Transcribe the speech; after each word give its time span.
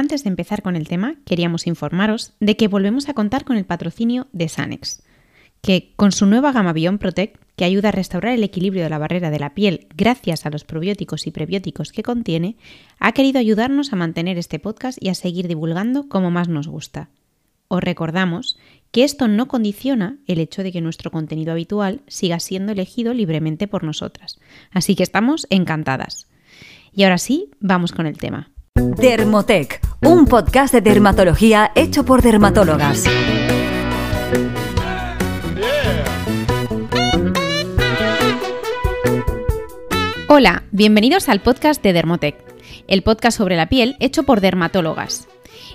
Antes 0.00 0.24
de 0.24 0.30
empezar 0.30 0.62
con 0.62 0.76
el 0.76 0.88
tema, 0.88 1.16
queríamos 1.26 1.66
informaros 1.66 2.32
de 2.40 2.56
que 2.56 2.68
volvemos 2.68 3.10
a 3.10 3.12
contar 3.12 3.44
con 3.44 3.58
el 3.58 3.66
patrocinio 3.66 4.28
de 4.32 4.48
Sanex, 4.48 5.02
que 5.60 5.92
con 5.94 6.10
su 6.10 6.24
nueva 6.24 6.52
gama 6.52 6.72
Bion 6.72 6.96
Protect, 6.96 7.36
que 7.54 7.66
ayuda 7.66 7.90
a 7.90 7.92
restaurar 7.92 8.32
el 8.32 8.42
equilibrio 8.42 8.82
de 8.82 8.88
la 8.88 8.96
barrera 8.96 9.28
de 9.28 9.38
la 9.38 9.52
piel 9.52 9.88
gracias 9.94 10.46
a 10.46 10.50
los 10.50 10.64
probióticos 10.64 11.26
y 11.26 11.32
prebióticos 11.32 11.92
que 11.92 12.02
contiene, 12.02 12.56
ha 12.98 13.12
querido 13.12 13.40
ayudarnos 13.40 13.92
a 13.92 13.96
mantener 13.96 14.38
este 14.38 14.58
podcast 14.58 14.96
y 15.02 15.10
a 15.10 15.14
seguir 15.14 15.48
divulgando 15.48 16.08
como 16.08 16.30
más 16.30 16.48
nos 16.48 16.66
gusta. 16.66 17.10
Os 17.68 17.84
recordamos 17.84 18.58
que 18.92 19.04
esto 19.04 19.28
no 19.28 19.48
condiciona 19.48 20.16
el 20.26 20.38
hecho 20.38 20.62
de 20.62 20.72
que 20.72 20.80
nuestro 20.80 21.10
contenido 21.10 21.52
habitual 21.52 22.00
siga 22.06 22.40
siendo 22.40 22.72
elegido 22.72 23.12
libremente 23.12 23.68
por 23.68 23.84
nosotras. 23.84 24.40
Así 24.70 24.96
que 24.96 25.02
estamos 25.02 25.46
encantadas. 25.50 26.26
Y 26.90 27.02
ahora 27.02 27.18
sí, 27.18 27.50
vamos 27.60 27.92
con 27.92 28.06
el 28.06 28.16
tema. 28.16 28.50
Dermotec, 28.82 29.78
un 30.00 30.24
podcast 30.24 30.72
de 30.72 30.80
dermatología 30.80 31.70
hecho 31.74 32.02
por 32.02 32.22
dermatólogas. 32.22 33.04
Hola, 40.28 40.62
bienvenidos 40.70 41.28
al 41.28 41.42
podcast 41.42 41.82
de 41.82 41.92
Dermotec, 41.92 42.36
el 42.88 43.02
podcast 43.02 43.36
sobre 43.36 43.56
la 43.56 43.68
piel 43.68 43.96
hecho 44.00 44.22
por 44.22 44.40
dermatólogas. 44.40 45.28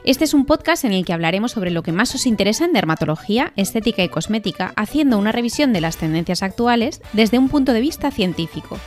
Este 0.04 0.24
es 0.24 0.34
un 0.34 0.46
podcast 0.46 0.84
en 0.84 0.94
el 0.94 1.06
que 1.06 1.14
hablaremos 1.14 1.52
sobre 1.52 1.70
lo 1.70 1.84
que 1.84 1.92
más 1.92 2.16
os 2.16 2.26
interesa 2.26 2.66
en 2.66 2.74
dermatología, 2.74 3.54
estética 3.56 4.04
y 4.04 4.10
cosmética, 4.10 4.74
haciendo 4.76 5.20
una 5.20 5.32
revisión 5.32 5.74
de 5.74 5.82
las 5.82 5.98
tendencias 5.98 6.42
actuales 6.42 7.04
desde 7.14 7.38
un 7.38 7.50
punto 7.50 7.72
de 7.74 7.82
vista 7.82 8.10
científico. 8.10 8.80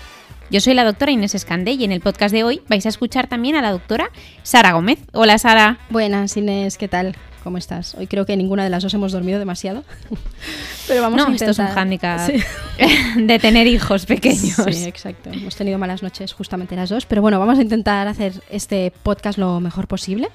Yo 0.50 0.60
soy 0.62 0.72
la 0.72 0.84
doctora 0.84 1.12
Inés 1.12 1.34
Escandé 1.34 1.72
y 1.72 1.84
en 1.84 1.92
el 1.92 2.00
podcast 2.00 2.32
de 2.32 2.42
hoy 2.42 2.62
vais 2.68 2.86
a 2.86 2.88
escuchar 2.88 3.26
también 3.26 3.54
a 3.56 3.60
la 3.60 3.70
doctora 3.70 4.10
Sara 4.42 4.72
Gómez. 4.72 4.98
Hola 5.12 5.36
Sara. 5.36 5.78
Buenas 5.90 6.38
Inés, 6.38 6.78
¿qué 6.78 6.88
tal? 6.88 7.16
¿Cómo 7.44 7.58
estás? 7.58 7.94
Hoy 7.96 8.06
creo 8.06 8.24
que 8.24 8.34
ninguna 8.34 8.64
de 8.64 8.70
las 8.70 8.82
dos 8.82 8.94
hemos 8.94 9.12
dormido 9.12 9.38
demasiado. 9.38 9.84
Pero 10.88 11.02
vamos 11.02 11.20
a 11.20 11.24
intentar. 11.30 11.50
esto 11.50 11.62
es 11.62 11.68
un 11.68 11.74
hándicap 11.74 12.30
de 13.16 13.38
tener 13.38 13.66
hijos 13.66 14.06
pequeños. 14.06 14.56
Sí, 14.70 14.84
exacto. 14.84 15.30
Hemos 15.30 15.54
tenido 15.54 15.78
malas 15.78 16.02
noches 16.02 16.32
justamente 16.32 16.76
las 16.76 16.88
dos. 16.88 17.04
Pero 17.04 17.20
bueno, 17.20 17.38
vamos 17.38 17.58
a 17.58 17.62
intentar 17.62 18.08
hacer 18.08 18.32
este 18.48 18.90
podcast 19.02 19.38
lo 19.38 19.60
mejor 19.60 19.86
posible. 19.86 20.28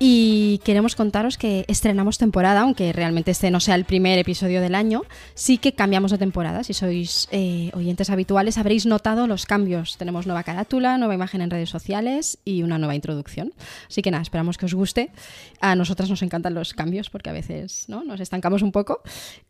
Y 0.00 0.58
queremos 0.58 0.94
contaros 0.94 1.38
que 1.38 1.64
estrenamos 1.66 2.18
temporada, 2.18 2.60
aunque 2.60 2.92
realmente 2.92 3.32
este 3.32 3.50
no 3.50 3.58
sea 3.58 3.74
el 3.74 3.84
primer 3.84 4.16
episodio 4.18 4.60
del 4.60 4.76
año, 4.76 5.02
sí 5.34 5.58
que 5.58 5.72
cambiamos 5.72 6.12
de 6.12 6.18
temporada. 6.18 6.62
Si 6.62 6.72
sois 6.72 7.28
eh, 7.32 7.72
oyentes 7.74 8.08
habituales 8.08 8.58
habréis 8.58 8.86
notado 8.86 9.26
los 9.26 9.44
cambios. 9.44 9.96
Tenemos 9.96 10.26
nueva 10.26 10.44
carátula, 10.44 10.98
nueva 10.98 11.14
imagen 11.14 11.40
en 11.40 11.50
redes 11.50 11.70
sociales 11.70 12.38
y 12.44 12.62
una 12.62 12.78
nueva 12.78 12.94
introducción. 12.94 13.52
Así 13.88 14.00
que 14.00 14.12
nada, 14.12 14.22
esperamos 14.22 14.56
que 14.56 14.66
os 14.66 14.74
guste. 14.74 15.10
A 15.60 15.74
nosotras 15.74 16.08
nos 16.08 16.22
encantan 16.22 16.54
los 16.54 16.74
cambios 16.74 17.10
porque 17.10 17.30
a 17.30 17.32
veces 17.32 17.86
¿no? 17.88 18.04
nos 18.04 18.20
estancamos 18.20 18.62
un 18.62 18.70
poco 18.70 19.02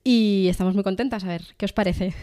y 0.02 0.46
estamos 0.48 0.74
muy 0.74 0.82
contentas. 0.82 1.24
A 1.24 1.28
ver, 1.28 1.42
¿qué 1.58 1.66
os 1.66 1.74
parece? 1.74 2.14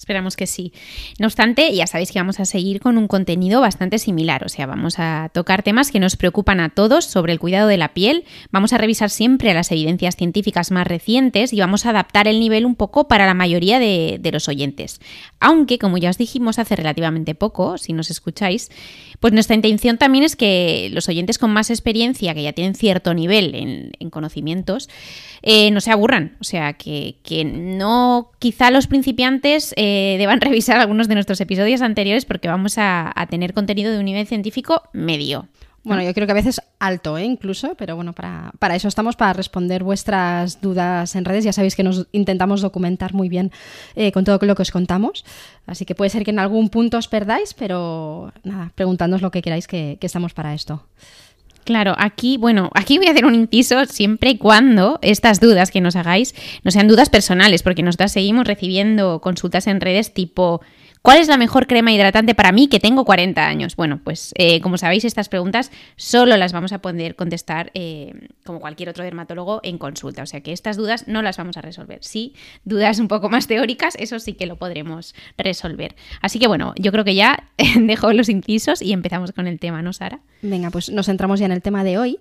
Esperamos 0.00 0.34
que 0.34 0.46
sí. 0.46 0.72
No 1.18 1.26
obstante, 1.26 1.74
ya 1.74 1.86
sabéis 1.86 2.10
que 2.10 2.18
vamos 2.18 2.40
a 2.40 2.46
seguir 2.46 2.80
con 2.80 2.96
un 2.96 3.06
contenido 3.06 3.60
bastante 3.60 3.98
similar, 3.98 4.46
o 4.46 4.48
sea, 4.48 4.64
vamos 4.64 4.98
a 4.98 5.30
tocar 5.34 5.62
temas 5.62 5.90
que 5.90 6.00
nos 6.00 6.16
preocupan 6.16 6.58
a 6.58 6.70
todos 6.70 7.04
sobre 7.04 7.34
el 7.34 7.38
cuidado 7.38 7.68
de 7.68 7.76
la 7.76 7.92
piel, 7.92 8.24
vamos 8.50 8.72
a 8.72 8.78
revisar 8.78 9.10
siempre 9.10 9.52
las 9.52 9.70
evidencias 9.70 10.16
científicas 10.16 10.70
más 10.70 10.86
recientes 10.86 11.52
y 11.52 11.60
vamos 11.60 11.84
a 11.84 11.90
adaptar 11.90 12.28
el 12.28 12.40
nivel 12.40 12.64
un 12.64 12.76
poco 12.76 13.08
para 13.08 13.26
la 13.26 13.34
mayoría 13.34 13.78
de, 13.78 14.18
los 14.32 14.48
oyentes. 14.48 15.02
Aunque, 15.38 15.78
como 15.78 15.98
ya 15.98 16.08
os 16.08 16.16
dijimos 16.16 16.58
hace 16.58 16.76
relativamente 16.76 17.34
poco, 17.34 17.76
si 17.76 17.92
nos 17.92 18.10
escucháis, 18.10 18.70
pues 19.18 19.34
nuestra 19.34 19.54
intención 19.54 19.98
también 19.98 20.24
es 20.24 20.34
que 20.34 20.88
los 20.94 21.10
oyentes 21.10 21.36
con 21.36 21.52
más 21.52 21.68
experiencia, 21.68 22.32
que 22.32 22.42
ya 22.42 22.54
tienen 22.54 22.74
cierto 22.74 23.12
nivel 23.12 23.54
en, 23.54 24.08
conocimientos, 24.08 24.88
eh, 25.42 25.70
no 25.70 25.80
se 25.80 25.90
aburran, 25.90 26.36
o 26.40 26.44
sea, 26.44 26.72
que, 26.72 27.16
que 27.22 27.44
no 27.44 28.30
quizá 28.38 28.70
los 28.70 28.86
principiantes 28.86 29.74
eh, 29.76 29.89
deban 30.18 30.40
revisar 30.40 30.78
algunos 30.78 31.08
de 31.08 31.14
nuestros 31.14 31.40
episodios 31.40 31.82
anteriores 31.82 32.24
porque 32.24 32.48
vamos 32.48 32.74
a, 32.76 33.12
tener 33.30 33.54
contenido 33.54 33.92
de 33.92 33.98
un 33.98 34.04
nivel 34.04 34.26
científico 34.26 34.82
medio. 34.92 35.48
Bueno, 35.82 36.02
yo 36.02 36.12
creo 36.12 36.26
que 36.26 36.32
a 36.32 36.34
veces 36.34 36.60
alto, 36.78 37.16
¿eh? 37.16 37.24
incluso, 37.24 37.74
pero 37.74 37.96
bueno, 37.96 38.12
para, 38.12 38.52
para, 38.58 38.76
eso 38.76 38.86
estamos, 38.86 39.16
para 39.16 39.32
responder 39.32 39.82
vuestras 39.82 40.60
dudas 40.60 41.16
en 41.16 41.24
redes. 41.24 41.42
Ya 41.42 41.54
sabéis 41.54 41.74
que 41.74 41.82
nos 41.82 42.06
intentamos 42.12 42.60
documentar 42.60 43.14
muy 43.14 43.30
bien 43.30 43.50
eh, 43.96 44.12
con 44.12 44.24
todo 44.24 44.38
lo 44.42 44.54
que 44.54 44.62
os 44.62 44.70
contamos. 44.70 45.24
Así 45.66 45.86
que 45.86 45.94
puede 45.94 46.10
ser 46.10 46.22
que 46.22 46.32
en 46.32 46.38
algún 46.38 46.68
punto 46.68 46.98
os 46.98 47.08
perdáis, 47.08 47.54
pero 47.54 48.30
nada, 48.44 48.72
preguntadnos 48.74 49.22
lo 49.22 49.30
que 49.30 49.40
queráis 49.40 49.66
que 49.66 49.98
estamos 50.02 50.34
para 50.34 50.52
esto. 50.52 50.84
Claro, 51.64 51.94
aquí, 51.98 52.36
bueno, 52.36 52.70
aquí 52.74 52.98
voy 52.98 53.06
a 53.06 53.10
hacer 53.10 53.26
un 53.26 53.34
inciso 53.34 53.84
siempre 53.84 54.30
y 54.30 54.38
cuando 54.38 54.98
estas 55.02 55.40
dudas 55.40 55.70
que 55.70 55.80
nos 55.80 55.94
hagáis 55.94 56.34
no 56.64 56.70
sean 56.70 56.88
dudas 56.88 57.10
personales, 57.10 57.62
porque 57.62 57.82
nosotras 57.82 58.12
seguimos 58.12 58.46
recibiendo 58.46 59.20
consultas 59.20 59.66
en 59.66 59.80
redes 59.80 60.14
tipo, 60.14 60.62
¿Cuál 61.02 61.18
es 61.18 61.28
la 61.28 61.38
mejor 61.38 61.66
crema 61.66 61.92
hidratante 61.92 62.34
para 62.34 62.52
mí 62.52 62.68
que 62.68 62.78
tengo 62.78 63.06
40 63.06 63.46
años? 63.46 63.74
Bueno, 63.74 64.00
pues 64.04 64.34
eh, 64.36 64.60
como 64.60 64.76
sabéis, 64.76 65.06
estas 65.06 65.30
preguntas 65.30 65.72
solo 65.96 66.36
las 66.36 66.52
vamos 66.52 66.72
a 66.72 66.80
poder 66.80 67.16
contestar 67.16 67.70
eh, 67.72 68.28
como 68.44 68.60
cualquier 68.60 68.90
otro 68.90 69.02
dermatólogo 69.02 69.60
en 69.62 69.78
consulta. 69.78 70.22
O 70.22 70.26
sea 70.26 70.42
que 70.42 70.52
estas 70.52 70.76
dudas 70.76 71.08
no 71.08 71.22
las 71.22 71.38
vamos 71.38 71.56
a 71.56 71.62
resolver. 71.62 72.00
Sí, 72.02 72.34
dudas 72.64 72.98
un 72.98 73.08
poco 73.08 73.30
más 73.30 73.46
teóricas, 73.46 73.94
eso 73.98 74.18
sí 74.18 74.34
que 74.34 74.44
lo 74.44 74.56
podremos 74.56 75.14
resolver. 75.38 75.96
Así 76.20 76.38
que 76.38 76.46
bueno, 76.46 76.74
yo 76.76 76.92
creo 76.92 77.04
que 77.04 77.14
ya 77.14 77.44
dejo 77.80 78.12
los 78.12 78.28
incisos 78.28 78.82
y 78.82 78.92
empezamos 78.92 79.32
con 79.32 79.46
el 79.46 79.58
tema, 79.58 79.80
¿no, 79.80 79.94
Sara? 79.94 80.20
Venga, 80.42 80.68
pues 80.70 80.90
nos 80.90 81.06
centramos 81.06 81.40
ya 81.40 81.46
en 81.46 81.52
el 81.52 81.62
tema 81.62 81.82
de 81.82 81.96
hoy 81.96 82.18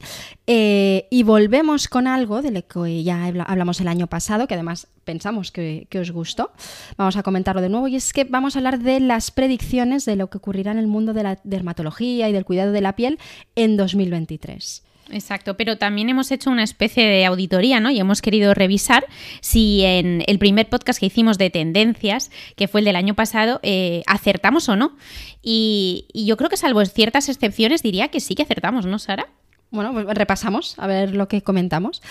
eh, 0.47 1.07
y 1.09 1.23
volvemos 1.23 1.89
con 1.89 2.07
algo 2.07 2.41
de 2.41 2.51
lo 2.51 2.65
que 2.65 3.03
ya 3.03 3.25
hablamos 3.25 3.81
el 3.81 3.89
año 3.89 4.07
pasado, 4.07 4.47
que 4.47 4.53
además 4.53 4.87
pensamos 5.09 5.51
que, 5.51 5.87
os 5.99 6.11
gustó. 6.11 6.51
Vamos 6.95 7.17
a 7.17 7.23
comentarlo 7.23 7.61
de 7.61 7.69
nuevo 7.69 7.87
y 7.87 7.95
es 7.95 8.13
que 8.13 8.25
vamos 8.25 8.55
a 8.55 8.59
hablar 8.59 8.68
de 8.77 8.99
las 8.99 9.31
predicciones 9.31 10.05
de 10.05 10.15
lo 10.15 10.29
que 10.29 10.37
ocurrirá 10.37 10.71
en 10.71 10.77
el 10.77 10.87
mundo 10.87 11.13
de 11.13 11.23
la 11.23 11.39
dermatología 11.43 12.29
y 12.29 12.33
del 12.33 12.45
cuidado 12.45 12.71
de 12.71 12.81
la 12.81 12.95
piel 12.95 13.17
en 13.55 13.77
2023. 13.77 14.83
Exacto, 15.11 15.57
pero 15.57 15.79
también 15.79 16.09
hemos 16.09 16.31
hecho 16.31 16.51
una 16.51 16.63
especie 16.63 17.03
de 17.03 17.25
auditoría, 17.25 17.79
¿no? 17.79 17.89
Y 17.89 17.99
hemos 17.99 18.21
querido 18.21 18.53
revisar 18.53 19.07
si 19.41 19.81
en 19.83 20.23
el 20.27 20.37
primer 20.37 20.69
podcast 20.69 20.99
que 20.99 21.07
hicimos 21.07 21.39
de 21.39 21.49
tendencias, 21.49 22.29
que 22.55 22.67
fue 22.67 22.81
el 22.81 22.85
del 22.85 22.95
año 22.95 23.15
pasado, 23.15 23.59
eh, 23.63 24.03
acertamos 24.05 24.69
o 24.69 24.75
no. 24.75 24.95
Y, 25.41 26.05
y, 26.13 26.25
yo 26.25 26.37
creo 26.37 26.49
que 26.49 26.57
salvo 26.57 26.85
ciertas 26.85 27.27
excepciones 27.27 27.81
diría 27.81 28.09
que 28.09 28.19
sí 28.19 28.35
que 28.35 28.43
acertamos, 28.43 28.85
¿no, 28.85 28.99
Sara? 28.99 29.29
Bueno, 29.71 29.93
pues 29.93 30.05
repasamos 30.05 30.77
a 30.77 30.85
ver 30.85 31.15
lo 31.15 31.27
que 31.27 31.41
comentamos. 31.41 32.01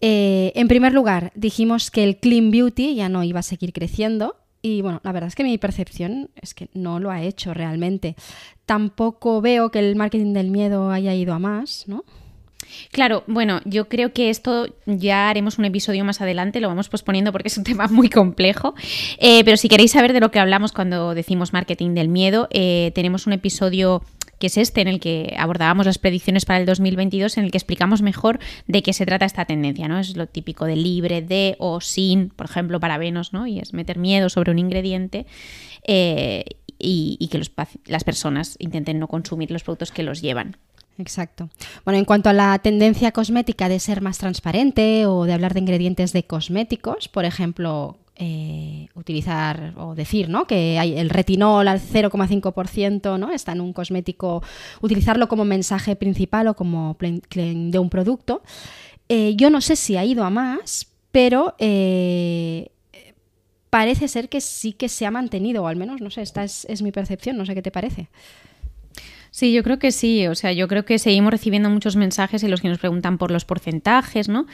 Eh, 0.00 0.52
en 0.56 0.66
primer 0.66 0.92
lugar, 0.92 1.32
dijimos 1.36 1.90
que 1.90 2.02
el 2.02 2.16
Clean 2.18 2.50
Beauty 2.50 2.96
ya 2.96 3.08
no 3.08 3.22
iba 3.22 3.40
a 3.40 3.44
seguir 3.44 3.72
creciendo. 3.72 4.36
Y 4.62 4.80
bueno, 4.80 5.00
la 5.02 5.10
verdad 5.10 5.28
es 5.28 5.34
que 5.34 5.42
mi 5.42 5.58
percepción 5.58 6.30
es 6.40 6.54
que 6.54 6.68
no 6.72 7.00
lo 7.00 7.10
ha 7.10 7.20
hecho 7.20 7.52
realmente. 7.52 8.14
Tampoco 8.64 9.40
veo 9.40 9.70
que 9.70 9.80
el 9.80 9.96
marketing 9.96 10.32
del 10.32 10.50
miedo 10.50 10.90
haya 10.90 11.14
ido 11.14 11.34
a 11.34 11.40
más, 11.40 11.84
¿no? 11.88 12.04
Claro, 12.90 13.24
bueno, 13.26 13.60
yo 13.64 13.88
creo 13.88 14.12
que 14.12 14.30
esto 14.30 14.68
ya 14.86 15.28
haremos 15.28 15.58
un 15.58 15.64
episodio 15.64 16.04
más 16.04 16.20
adelante, 16.20 16.60
lo 16.60 16.68
vamos 16.68 16.88
posponiendo 16.88 17.32
porque 17.32 17.48
es 17.48 17.58
un 17.58 17.64
tema 17.72 17.88
muy 17.88 18.08
complejo. 18.08 18.74
Eh, 19.18 19.44
pero 19.44 19.56
si 19.56 19.68
queréis 19.68 19.92
saber 19.92 20.12
de 20.12 20.20
lo 20.20 20.30
que 20.30 20.38
hablamos 20.38 20.72
cuando 20.72 21.14
decimos 21.14 21.52
marketing 21.52 21.94
del 21.94 22.08
miedo, 22.08 22.48
eh, 22.50 22.92
tenemos 22.94 23.26
un 23.26 23.32
episodio 23.32 24.02
que 24.42 24.48
es 24.48 24.56
este 24.56 24.80
en 24.80 24.88
el 24.88 24.98
que 24.98 25.36
abordábamos 25.38 25.86
las 25.86 25.98
predicciones 25.98 26.46
para 26.46 26.58
el 26.58 26.66
2022, 26.66 27.38
en 27.38 27.44
el 27.44 27.52
que 27.52 27.58
explicamos 27.58 28.02
mejor 28.02 28.40
de 28.66 28.82
qué 28.82 28.92
se 28.92 29.06
trata 29.06 29.24
esta 29.24 29.44
tendencia, 29.44 29.86
¿no? 29.86 30.00
Es 30.00 30.16
lo 30.16 30.26
típico 30.26 30.64
de 30.64 30.74
libre, 30.74 31.22
de 31.22 31.54
o 31.60 31.80
sin, 31.80 32.30
por 32.30 32.46
ejemplo, 32.46 32.80
para 32.80 32.98
Venus, 32.98 33.32
¿no? 33.32 33.46
Y 33.46 33.60
es 33.60 33.72
meter 33.72 34.00
miedo 34.00 34.28
sobre 34.30 34.50
un 34.50 34.58
ingrediente 34.58 35.26
eh, 35.86 36.44
y, 36.76 37.28
que 37.30 37.40
las 37.86 38.02
personas 38.02 38.56
intenten 38.58 38.98
no 38.98 39.06
consumir 39.06 39.52
los 39.52 39.62
productos 39.62 39.92
que 39.92 40.02
los 40.02 40.20
llevan. 40.20 40.56
Exacto. 40.98 41.48
Bueno, 41.84 42.00
en 42.00 42.04
cuanto 42.04 42.28
a 42.28 42.32
la 42.32 42.58
tendencia 42.58 43.12
cosmética 43.12 43.68
de 43.68 43.78
ser 43.78 44.00
más 44.00 44.18
transparente 44.18 45.06
o 45.06 45.24
de 45.24 45.34
hablar 45.34 45.54
de 45.54 45.60
ingredientes 45.60 46.12
de 46.12 46.24
cosméticos, 46.24 47.06
por 47.06 47.24
ejemplo, 47.26 47.96
eh, 48.24 48.86
utilizar 48.94 49.74
o 49.76 49.96
decir 49.96 50.28
¿no? 50.28 50.46
que 50.46 50.78
hay 50.78 50.96
el 50.96 51.10
retinol 51.10 51.66
al 51.66 51.80
0,5% 51.80 53.18
¿no? 53.18 53.32
está 53.32 53.50
en 53.50 53.60
un 53.60 53.72
cosmético, 53.72 54.44
utilizarlo 54.80 55.26
como 55.26 55.44
mensaje 55.44 55.96
principal 55.96 56.46
o 56.46 56.54
como 56.54 56.96
de 57.00 57.78
un 57.80 57.90
producto. 57.90 58.42
Eh, 59.08 59.34
yo 59.34 59.50
no 59.50 59.60
sé 59.60 59.74
si 59.74 59.96
ha 59.96 60.04
ido 60.04 60.22
a 60.22 60.30
más, 60.30 60.86
pero 61.10 61.56
eh, 61.58 62.68
parece 63.70 64.06
ser 64.06 64.28
que 64.28 64.40
sí 64.40 64.72
que 64.72 64.88
se 64.88 65.04
ha 65.04 65.10
mantenido, 65.10 65.64
o 65.64 65.66
al 65.66 65.74
menos, 65.74 66.00
no 66.00 66.10
sé, 66.10 66.22
esta 66.22 66.44
es, 66.44 66.64
es 66.66 66.80
mi 66.80 66.92
percepción, 66.92 67.36
no 67.36 67.44
sé 67.44 67.56
qué 67.56 67.62
te 67.62 67.72
parece. 67.72 68.08
Sí, 69.32 69.54
yo 69.54 69.62
creo 69.62 69.78
que 69.78 69.92
sí. 69.92 70.26
O 70.26 70.34
sea, 70.34 70.52
yo 70.52 70.68
creo 70.68 70.84
que 70.84 70.98
seguimos 70.98 71.32
recibiendo 71.32 71.70
muchos 71.70 71.96
mensajes 71.96 72.42
en 72.44 72.50
los 72.50 72.60
que 72.60 72.68
nos 72.68 72.78
preguntan 72.78 73.16
por 73.16 73.30
los 73.30 73.46
porcentajes, 73.46 74.28
¿no? 74.28 74.46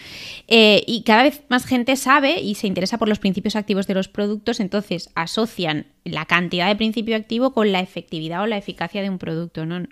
Eh, 0.47 0.85
y 0.87 1.03
cada 1.03 1.25
vez 1.25 1.43
más 1.49 1.67
gente 1.67 1.97
sabe 1.97 2.41
y 2.41 2.55
se 2.55 2.69
interesa 2.69 2.97
por 2.97 3.09
los 3.09 3.19
principios 3.19 3.57
activos 3.57 3.89
de 3.89 3.95
los 3.95 4.07
productos, 4.07 4.61
entonces 4.61 5.11
asocian 5.17 5.87
la 6.05 6.25
cantidad 6.27 6.69
de 6.69 6.77
principio 6.77 7.17
activo 7.17 7.53
con 7.53 7.73
la 7.73 7.81
efectividad 7.81 8.43
o 8.43 8.47
la 8.47 8.57
eficacia 8.57 9.03
de 9.03 9.11
un 9.11 9.19
producto. 9.19 9.67
¿no? 9.67 9.87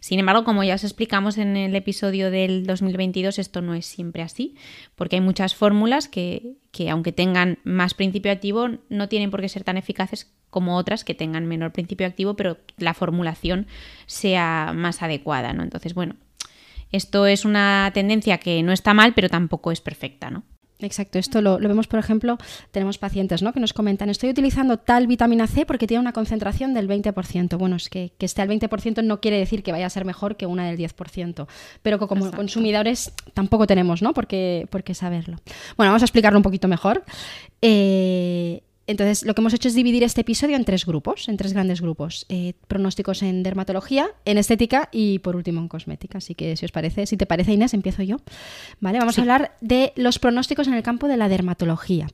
Sin 0.00 0.18
embargo, 0.18 0.44
como 0.44 0.64
ya 0.64 0.74
os 0.74 0.84
explicamos 0.84 1.38
en 1.38 1.56
el 1.56 1.74
episodio 1.76 2.30
del 2.30 2.66
2022, 2.66 3.38
esto 3.38 3.62
no 3.62 3.74
es 3.74 3.86
siempre 3.86 4.22
así, 4.22 4.56
porque 4.96 5.16
hay 5.16 5.22
muchas 5.22 5.54
fórmulas 5.54 6.08
que, 6.08 6.56
que 6.72 6.90
aunque 6.90 7.12
tengan 7.12 7.58
más 7.64 7.94
principio 7.94 8.32
activo, 8.32 8.68
no 8.88 9.08
tienen 9.08 9.30
por 9.30 9.40
qué 9.40 9.48
ser 9.48 9.64
tan 9.64 9.76
eficaces 9.76 10.32
como 10.50 10.76
otras 10.76 11.04
que 11.04 11.14
tengan 11.14 11.46
menor 11.46 11.72
principio 11.72 12.06
activo, 12.06 12.34
pero 12.34 12.58
la 12.76 12.94
formulación 12.94 13.66
sea 14.06 14.72
más 14.74 15.02
adecuada. 15.02 15.52
¿no? 15.52 15.62
Entonces, 15.62 15.94
bueno, 15.94 16.16
esto 16.92 17.26
es 17.26 17.44
una 17.44 17.90
tendencia 17.94 18.38
que 18.38 18.62
no 18.62 18.72
está 18.72 18.94
mal, 18.94 19.14
pero 19.14 19.28
tampoco 19.28 19.70
es 19.70 19.80
perfecta, 19.80 20.30
¿no? 20.30 20.44
Exacto, 20.80 21.18
esto 21.18 21.42
lo, 21.42 21.58
vemos, 21.58 21.86
por 21.86 21.98
ejemplo, 21.98 22.38
tenemos 22.70 22.98
pacientes 22.98 23.42
¿no? 23.42 23.52
que 23.52 23.60
nos 23.60 23.72
comentan, 23.72 24.08
estoy 24.10 24.30
utilizando 24.30 24.78
tal 24.78 25.06
vitamina 25.06 25.46
C 25.46 25.66
porque 25.66 25.86
tiene 25.86 26.00
una 26.00 26.12
concentración 26.12 26.74
del 26.74 26.88
20%. 26.88 27.58
Bueno, 27.58 27.76
es 27.76 27.88
que, 27.88 28.12
que 28.18 28.26
esté 28.26 28.42
al 28.42 28.48
20% 28.48 29.04
no 29.04 29.20
quiere 29.20 29.38
decir 29.38 29.62
que 29.62 29.72
vaya 29.72 29.86
a 29.86 29.90
ser 29.90 30.04
mejor 30.04 30.36
que 30.36 30.46
una 30.46 30.66
del 30.66 30.78
10%, 30.78 31.46
pero 31.82 31.98
que 31.98 32.06
como 32.06 32.30
consumidores 32.30 33.12
tampoco 33.34 33.66
tenemos 33.66 34.02
¿no? 34.02 34.14
por, 34.14 34.26
qué, 34.26 34.66
por 34.70 34.82
qué 34.82 34.94
saberlo. 34.94 35.36
Bueno, 35.76 35.90
vamos 35.90 36.02
a 36.02 36.06
explicarlo 36.06 36.38
un 36.38 36.42
poquito 36.42 36.68
mejor. 36.68 37.04
Eh, 37.62 38.62
entonces, 38.90 39.24
lo 39.24 39.34
que 39.34 39.40
hemos 39.40 39.54
hecho 39.54 39.68
es 39.68 39.74
dividir 39.74 40.02
este 40.02 40.22
episodio 40.22 40.56
en 40.56 40.64
tres 40.64 40.84
grupos, 40.84 41.28
en 41.28 41.36
tres 41.36 41.52
grandes 41.52 41.80
grupos. 41.80 42.26
Eh, 42.28 42.54
pronósticos 42.66 43.22
en 43.22 43.42
dermatología, 43.42 44.08
en 44.24 44.38
estética 44.38 44.88
y 44.92 45.20
por 45.20 45.36
último 45.36 45.60
en 45.60 45.68
cosmética. 45.68 46.18
Así 46.18 46.34
que 46.34 46.56
si 46.56 46.64
os 46.64 46.72
parece, 46.72 47.06
si 47.06 47.16
te 47.16 47.26
parece 47.26 47.52
Inés, 47.52 47.72
empiezo 47.72 48.02
yo. 48.02 48.16
Vale, 48.80 48.98
vamos 48.98 49.18
a 49.18 49.20
hablar 49.20 49.56
de 49.60 49.92
los 49.96 50.18
pronósticos 50.18 50.66
en 50.66 50.74
el 50.74 50.82
campo 50.82 51.08
de 51.08 51.16
la 51.16 51.28
dermatología. 51.28 52.08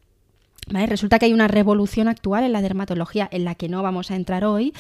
Resulta 0.69 1.21
que 1.21 1.27
hay 1.27 1.33
una 1.33 1.47
revolución 1.47 2.09
actual 2.09 2.43
en 2.43 2.51
la 2.51 2.61
dermatología 2.61 3.29
en 3.31 3.45
la 3.45 3.55
que 3.55 3.69
no 3.69 3.85
vamos 3.85 4.11
a 4.11 4.17
entrar 4.17 4.45
hoy 4.45 4.75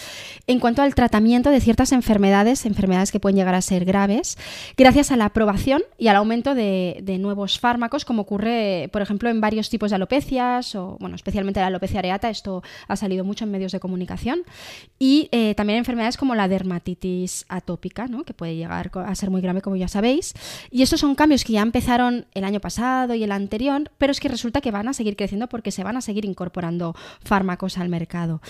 en 0.49 0.59
cuanto 0.59 0.83
al 0.83 0.97
tratamiento 0.97 1.51
de 1.51 1.61
ciertas 1.61 1.93
enfermedades, 1.93 2.67
enfermedades 2.67 3.13
que 3.13 3.21
pueden 3.21 3.37
llegar 3.37 3.55
a 3.55 3.63
ser 3.63 3.85
graves, 3.85 4.37
gracias 4.77 5.13
a 5.13 5.17
la 5.17 5.27
aprobación 5.27 5.85
y 5.97 6.09
al 6.09 6.17
aumento 6.17 6.57
de, 6.57 7.17
nuevos 7.21 7.61
fármacos, 7.61 8.05
como 8.05 8.23
ocurre, 8.23 8.89
por 8.93 9.01
ejemplo, 9.01 9.31
en 9.31 9.41
varios 9.41 9.71
tipos 9.71 9.91
de 9.91 9.97
alopecias, 9.97 10.75
o 10.75 10.97
bueno, 10.99 11.15
especialmente 11.15 11.61
la 11.61 11.69
alopecia 11.69 12.01
areata, 12.01 12.31
esto 12.31 12.65
ha 12.89 12.97
salido 12.97 13.25
mucho 13.25 13.45
en 13.45 13.53
medios 13.53 13.71
de 13.71 13.79
comunicación, 13.79 14.43
y 14.99 15.29
eh, 15.31 15.55
también 15.55 15.79
enfermedades 15.79 16.17
como 16.17 16.35
la 16.35 16.49
dermatitis 16.49 17.47
atópica, 17.49 18.09
¿no? 18.09 18.25
que 18.25 18.35
puede 18.35 18.57
llegar 18.57 18.91
a 18.93 19.15
ser 19.15 19.31
muy 19.31 19.41
grave, 19.41 19.63
como 19.63 19.77
ya 19.77 19.87
sabéis. 19.87 20.35
Y 20.73 20.83
estos 20.83 20.99
son 20.99 21.15
cambios 21.15 21.45
que 21.45 21.53
ya 21.53 21.63
empezaron 21.63 22.27
el 22.35 22.43
año 22.43 22.61
pasado 22.61 23.15
y 23.15 23.23
el 23.23 23.31
anterior, 23.31 23.91
pero 23.99 24.11
es 24.11 24.19
que 24.19 24.29
resulta 24.29 24.61
que 24.61 24.73
van 24.73 24.89
a 24.89 24.93
seguir 24.93 25.15
creciendo 25.15 25.49
porque 25.49 25.76
se 25.77 25.85
van 25.85 25.97
a 25.97 26.01
seguir 26.01 26.25
incorporando 26.25 26.97
fármacos 27.23 27.79
al 27.79 27.89
mercado. 27.89 28.41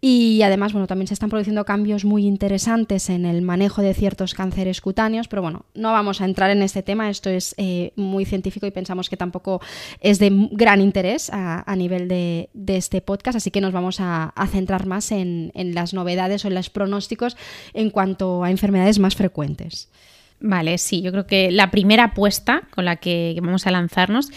Y 0.00 0.42
además, 0.42 0.72
bueno, 0.72 0.86
también 0.86 1.08
se 1.08 1.14
están 1.14 1.30
produciendo 1.30 1.64
cambios 1.64 2.04
muy 2.04 2.26
interesantes 2.26 3.10
en 3.10 3.26
el 3.26 3.42
manejo 3.42 3.82
de 3.82 3.92
ciertos 3.92 4.34
cánceres 4.34 4.80
cutáneos, 4.80 5.26
pero 5.26 5.42
bueno, 5.42 5.66
no 5.74 5.92
vamos 5.92 6.20
a 6.20 6.24
entrar 6.24 6.50
en 6.50 6.62
este 6.62 6.82
tema, 6.82 7.10
esto 7.10 7.28
es 7.28 7.54
eh, 7.58 7.92
muy 7.96 8.24
científico 8.24 8.66
y 8.66 8.70
pensamos 8.70 9.10
que 9.10 9.16
tampoco 9.16 9.60
es 10.00 10.18
de 10.20 10.30
gran 10.52 10.80
interés 10.80 11.30
a, 11.32 11.76
nivel 11.76 12.08
de, 12.08 12.48
este 12.68 13.00
podcast, 13.00 13.36
así 13.36 13.50
que 13.50 13.60
nos 13.60 13.72
vamos 13.72 13.98
a, 14.00 14.32
centrar 14.50 14.86
más 14.86 15.10
en, 15.10 15.50
en 15.54 15.74
las 15.74 15.92
novedades 15.92 16.44
o 16.44 16.48
en 16.48 16.54
los 16.54 16.70
pronósticos 16.70 17.36
en 17.74 17.90
cuanto 17.90 18.44
a 18.44 18.50
enfermedades 18.50 19.00
más 19.00 19.16
frecuentes. 19.16 19.90
Vale, 20.38 20.76
sí, 20.76 21.00
yo 21.00 21.12
creo 21.12 21.26
que 21.26 21.50
la 21.50 21.70
primera 21.70 22.04
apuesta 22.04 22.62
con 22.70 22.84
la 22.84 22.96
que 22.96 23.38
vamos 23.42 23.66
a 23.66 23.70
lanzarnos 23.70 24.30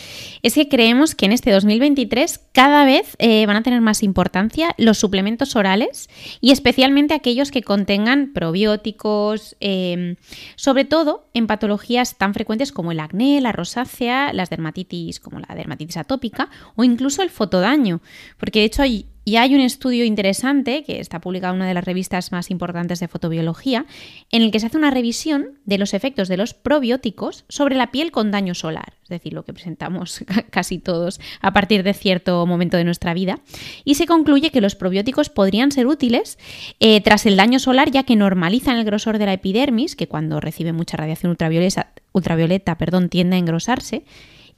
es 0.44 0.54
que 0.54 0.70
creemos 0.70 1.14
que 1.14 1.26
en 1.26 1.34
este 1.34 1.52
2023 1.52 2.40
cada 2.54 2.86
vez 2.86 3.18
eh, 3.20 3.46
van 3.46 3.58
a 3.58 3.64
tener 3.64 3.82
más 3.82 4.02
importancia 4.02 4.74
los 4.78 4.98
suplementos 4.98 5.58
orales 5.58 6.10
y 6.40 6.52
especialmente 6.52 7.14
aquellos 7.14 7.52
que 7.52 7.64
contengan 7.64 8.32
probióticos, 8.32 9.58
em, 9.60 10.16
sobre 10.56 10.86
todo 10.86 11.28
en 11.34 11.48
patologías 11.48 12.18
tan 12.18 12.34
frecuentes 12.34 12.72
como 12.72 12.94
el 12.94 13.02
acné, 13.02 13.42
la 13.42 13.52
rosácea, 13.52 14.32
las 14.32 14.50
dermatitis 14.50 15.20
como 15.20 15.40
la 15.40 15.54
dermatitis 15.54 15.98
atópica 15.98 16.50
o 16.78 16.86
incluso 16.86 17.24
el 17.24 17.30
fotodaño, 17.30 18.00
porque 18.38 18.60
de 18.60 18.66
hecho 18.66 18.84
hay 18.84 19.06
y 19.30 19.38
hay 19.38 19.54
un 19.54 19.62
estudio 19.62 20.06
interesante, 20.06 20.84
que 20.84 21.00
está 21.00 21.22
publicado 21.22 21.54
en 21.54 21.58
una 21.58 21.68
de 21.68 21.76
las 21.76 21.84
revistas 21.84 22.32
más 22.32 22.50
importantes 22.50 23.00
de 23.00 23.08
fotobiología, 23.08 23.86
en 24.32 24.42
el 24.42 24.50
que 24.50 24.60
se 24.60 24.66
hace 24.66 24.78
una 24.78 24.90
revisión 24.90 25.60
de 25.66 25.78
los 25.78 25.94
efectos 25.94 26.30
de 26.30 26.38
los 26.38 26.56
probióticos 26.56 27.46
sobre 27.48 27.76
la 27.76 27.92
piel 27.92 28.10
con 28.12 28.32
daño 28.32 28.56
solar, 28.56 28.94
es 29.04 29.10
decir, 29.10 29.34
lo 29.34 29.46
que 29.46 29.54
presentamos 29.54 30.26
casi 30.50 30.80
todos 30.80 31.20
a 31.42 31.54
partir 31.54 31.84
de 31.84 31.94
cierto 31.94 32.44
momento 32.48 32.76
de 32.78 32.86
nuestra 32.86 33.14
vida, 33.14 33.40
y 33.86 33.96
se 33.96 34.08
concluye 34.08 34.50
que 34.50 34.62
los 34.62 34.74
probióticos 34.74 35.30
podrían 35.30 35.72
ser 35.72 35.86
útiles 35.86 36.40
eh, 36.80 37.00
tras 37.02 37.28
el 37.28 37.36
daño 37.36 37.60
solar, 37.60 37.92
ya 37.92 38.06
que 38.06 38.16
normalizan 38.16 38.78
el 38.78 38.84
grosor 38.84 39.20
de 39.20 39.28
la 39.28 39.34
epidermis, 39.34 39.96
que 39.96 40.08
cuando 40.08 40.40
recibe 40.40 40.74
mucha 40.74 40.98
radiación 40.98 41.30
ultravioleta, 41.30 41.92
ultravioleta 42.14 42.80
perdón, 42.80 43.10
tiende 43.10 43.36
a 43.36 43.40
engrosarse, 43.40 44.06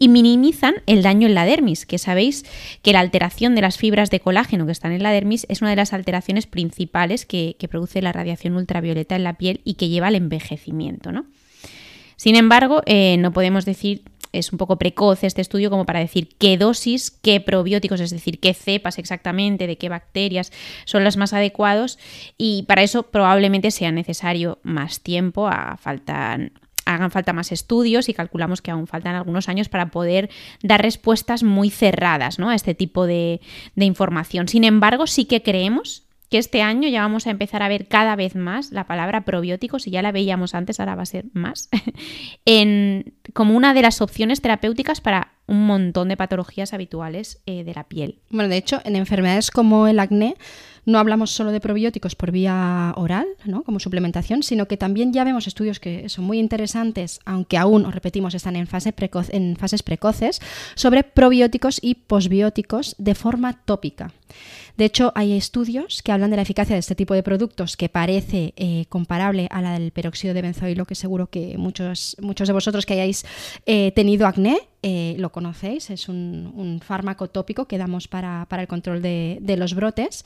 y 0.02 0.10
minimizan 0.10 0.74
el 0.88 1.04
daño 1.04 1.28
en 1.28 1.36
la 1.36 1.46
dermis, 1.46 1.86
que 1.86 2.00
sabéis 2.00 2.44
que 2.82 2.92
la 2.92 3.02
alteración 3.02 3.54
de 3.54 3.62
las 3.62 3.78
fibras 3.78 4.10
de 4.10 4.20
colágeno 4.20 4.66
que 4.66 4.72
están 4.72 4.94
en 4.94 5.04
la 5.04 5.12
dermis 5.12 5.46
es 5.48 5.62
una 5.62 5.70
de 5.70 5.76
las 5.76 5.94
alteraciones 5.94 6.48
principales 6.48 7.28
que, 7.28 7.56
produce 7.70 8.02
la 8.02 8.12
radiación 8.12 8.56
ultravioleta 8.56 9.16
en 9.16 9.24
la 9.24 9.38
piel 9.38 9.62
y 9.64 9.76
que 9.76 9.90
lleva 9.90 10.08
al 10.08 10.16
envejecimiento. 10.16 11.12
¿no? 11.12 11.28
Sin 12.16 12.36
embargo, 12.36 12.82
eh, 12.88 13.18
no 13.20 13.32
podemos 13.32 13.64
decir 13.64 14.02
es 14.32 14.52
un 14.52 14.58
poco 14.58 14.80
precoz 14.80 15.24
este 15.24 15.42
estudio 15.42 15.70
como 15.70 15.86
para 15.86 16.00
decir 16.00 16.30
qué 16.40 16.58
dosis, 16.58 17.12
qué 17.12 17.40
probióticos, 17.40 18.00
es 18.00 18.10
decir, 18.10 18.40
qué 18.40 18.56
cepas 18.56 18.98
exactamente, 18.98 19.68
de 19.68 19.78
qué 19.78 19.88
bacterias 19.88 20.52
son 20.86 21.04
los 21.04 21.16
más 21.16 21.34
adecuados 21.34 22.00
y 22.40 22.64
para 22.64 22.82
eso 22.82 23.04
probablemente 23.04 23.70
sea 23.70 23.92
necesario 23.92 24.58
más 24.64 25.02
tiempo, 25.02 25.48
a 25.48 25.78
falta 25.78 26.40
hagan 26.96 27.12
falta 27.12 27.34
más 27.34 27.52
estudios 27.52 28.10
y 28.10 28.14
calculamos 28.14 28.62
que 28.62 28.72
aún 28.72 28.88
faltan 28.88 29.16
algunos 29.16 29.50
años 29.50 29.70
para 29.70 29.92
poder 29.92 30.30
dar 30.64 30.82
respuestas 30.82 31.44
muy 31.44 31.70
cerradas 31.70 32.40
¿no? 32.40 32.50
a 32.50 32.56
este 32.56 32.76
tipo 32.76 33.06
de, 33.06 33.42
información. 33.76 34.48
Sin 34.48 34.64
embargo, 34.64 35.08
sí 35.08 35.26
que 35.26 35.42
creemos 35.42 36.04
que 36.30 36.38
este 36.38 36.62
año 36.62 36.88
ya 36.88 37.02
vamos 37.02 37.28
a 37.28 37.30
empezar 37.30 37.62
a 37.62 37.68
ver 37.68 37.88
cada 37.88 38.16
vez 38.16 38.36
más 38.36 38.72
la 38.72 38.86
palabra 38.86 39.26
probióticos, 39.26 39.86
y 39.86 39.92
ya 39.92 40.02
la 40.02 40.14
veíamos 40.14 40.56
antes, 40.56 40.80
ahora 40.80 40.96
va 40.96 41.04
a 41.04 41.06
ser 41.06 41.26
más, 41.34 41.68
en, 42.46 43.16
como 43.34 43.58
una 43.58 43.74
de 43.74 43.82
las 43.82 44.00
opciones 44.00 44.40
terapéuticas 44.40 45.02
para 45.02 45.34
un 45.48 45.66
montón 45.66 46.08
de 46.08 46.16
patologías 46.16 46.74
habituales 46.74 47.42
eh, 47.46 47.66
de 47.66 47.74
la 47.74 47.84
piel. 47.84 48.20
Bueno, 48.30 48.48
de 48.48 48.56
hecho, 48.56 48.80
en 48.86 48.96
enfermedades 48.96 49.52
como 49.52 49.88
el 49.88 50.00
acné, 50.00 50.36
no 50.86 51.00
hablamos 51.00 51.32
solo 51.32 51.52
de 51.52 51.60
probióticos 51.60 52.16
por 52.16 52.32
vía 52.32 52.94
oral, 52.96 53.28
¿no? 53.46 53.64
como 53.64 53.80
suplementación, 53.80 54.44
sino 54.44 54.68
que 54.68 54.78
también 54.78 55.14
ya 55.14 55.24
vemos 55.24 55.48
estudios 55.48 55.80
que 55.80 56.10
son 56.10 56.26
muy 56.26 56.40
interesantes, 56.40 57.20
aunque 57.26 57.58
aún, 57.58 57.86
os 57.86 57.94
repetimos, 57.94 58.34
están 58.34 58.56
en, 58.56 58.68
en 59.32 59.56
fases 59.58 59.84
precoces, 59.84 60.42
sobre 60.76 61.04
probióticos 61.04 61.80
y 61.82 61.96
posbióticos 61.96 62.96
de 62.98 63.16
forma 63.16 63.54
tópica. 63.66 64.12
De 64.78 64.86
hecho, 64.86 65.12
hay 65.16 65.34
estudios 65.34 66.02
que 66.02 66.12
hablan 66.12 66.30
de 66.30 66.36
la 66.38 66.42
eficacia 66.42 66.76
de 66.76 66.80
este 66.80 66.96
tipo 66.96 67.14
de 67.14 67.24
productos 67.24 67.78
que 67.78 67.90
parece 67.90 68.54
eh, 68.56 68.86
comparable 68.90 69.48
a 69.52 69.62
la 69.62 69.74
del 69.74 69.92
peróxido 69.92 70.34
de 70.34 70.42
benzoilo, 70.42 70.86
que 70.86 70.96
seguro 70.96 71.28
que 71.28 71.58
muchos, 71.58 72.16
muchos 72.22 72.48
de 72.48 72.54
vosotros 72.54 72.86
que 72.86 72.94
hayáis 72.94 73.26
eh, 73.66 73.92
tenido 73.92 74.28
acné 74.28 74.58
eh, 74.84 75.16
lo 75.20 75.32
conocéis. 75.32 75.90
Es 75.90 76.10
un, 76.10 76.82
fármaco 76.84 77.30
tópico 77.30 77.66
que 77.66 77.78
damos 77.78 78.08
para, 78.08 78.48
el 78.50 78.68
control 78.68 79.02
de, 79.02 79.56
los 79.58 79.76
brotes. 79.76 80.24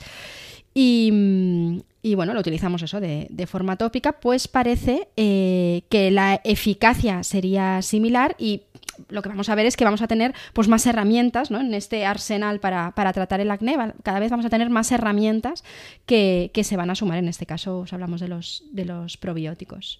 Y, 0.78 2.14
bueno, 2.14 2.34
lo 2.34 2.40
utilizamos 2.40 2.82
eso 2.82 3.00
de, 3.00 3.46
forma 3.46 3.76
tópica, 3.76 4.12
pues 4.12 4.46
parece 4.46 5.08
que 5.16 6.10
la 6.12 6.38
eficacia 6.44 7.22
sería 7.22 7.80
similar 7.80 8.36
y 8.38 8.64
lo 9.08 9.22
que 9.22 9.30
vamos 9.30 9.48
a 9.48 9.54
ver 9.54 9.64
es 9.64 9.74
que 9.74 9.84
vamos 9.84 10.02
a 10.02 10.06
tener 10.06 10.34
pues, 10.52 10.68
más 10.68 10.86
herramientas 10.86 11.50
¿no? 11.50 11.60
en 11.60 11.72
este 11.72 12.04
arsenal 12.04 12.60
para, 12.60 12.92
tratar 12.92 13.40
el 13.40 13.50
acné. 13.50 13.76
Cada 14.02 14.20
vez 14.20 14.30
vamos 14.30 14.44
a 14.44 14.50
tener 14.50 14.68
más 14.68 14.92
herramientas 14.92 15.64
que, 16.04 16.50
se 16.62 16.76
van 16.76 16.90
a 16.90 16.94
sumar. 16.94 17.18
En 17.18 17.28
este 17.28 17.46
caso, 17.46 17.80
os 17.80 17.94
hablamos 17.94 18.20
de 18.20 18.28
los, 18.28 18.62
de 18.70 18.84
los 18.84 19.16
probióticos. 19.16 19.98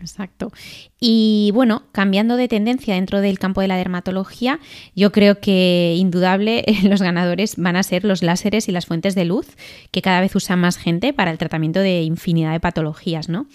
Exacto. 0.00 0.52
Y 1.00 1.50
bueno, 1.54 1.82
cambiando 1.92 2.36
de 2.36 2.46
tendencia 2.46 2.94
dentro 2.94 3.20
del 3.20 3.38
campo 3.38 3.60
de 3.60 3.68
la 3.68 3.76
dermatología, 3.76 4.60
yo 4.94 5.10
creo 5.10 5.40
que 5.40 5.94
indudable 5.96 6.64
los 6.84 7.02
ganadores 7.02 7.56
van 7.56 7.76
a 7.76 7.82
ser 7.82 8.04
los 8.04 8.22
láseres 8.22 8.68
y 8.68 8.72
las 8.72 8.86
fuentes 8.86 9.14
de 9.14 9.24
luz, 9.24 9.48
que 9.90 10.02
cada 10.02 10.20
vez 10.20 10.34
usa 10.36 10.56
más 10.56 10.76
gente 10.76 11.12
para 11.12 11.30
el 11.30 11.38
tratamiento 11.38 11.80
de 11.80 12.02
infinidad 12.02 12.52
de 12.52 12.60
patologías, 12.60 13.28
¿no? 13.28 13.46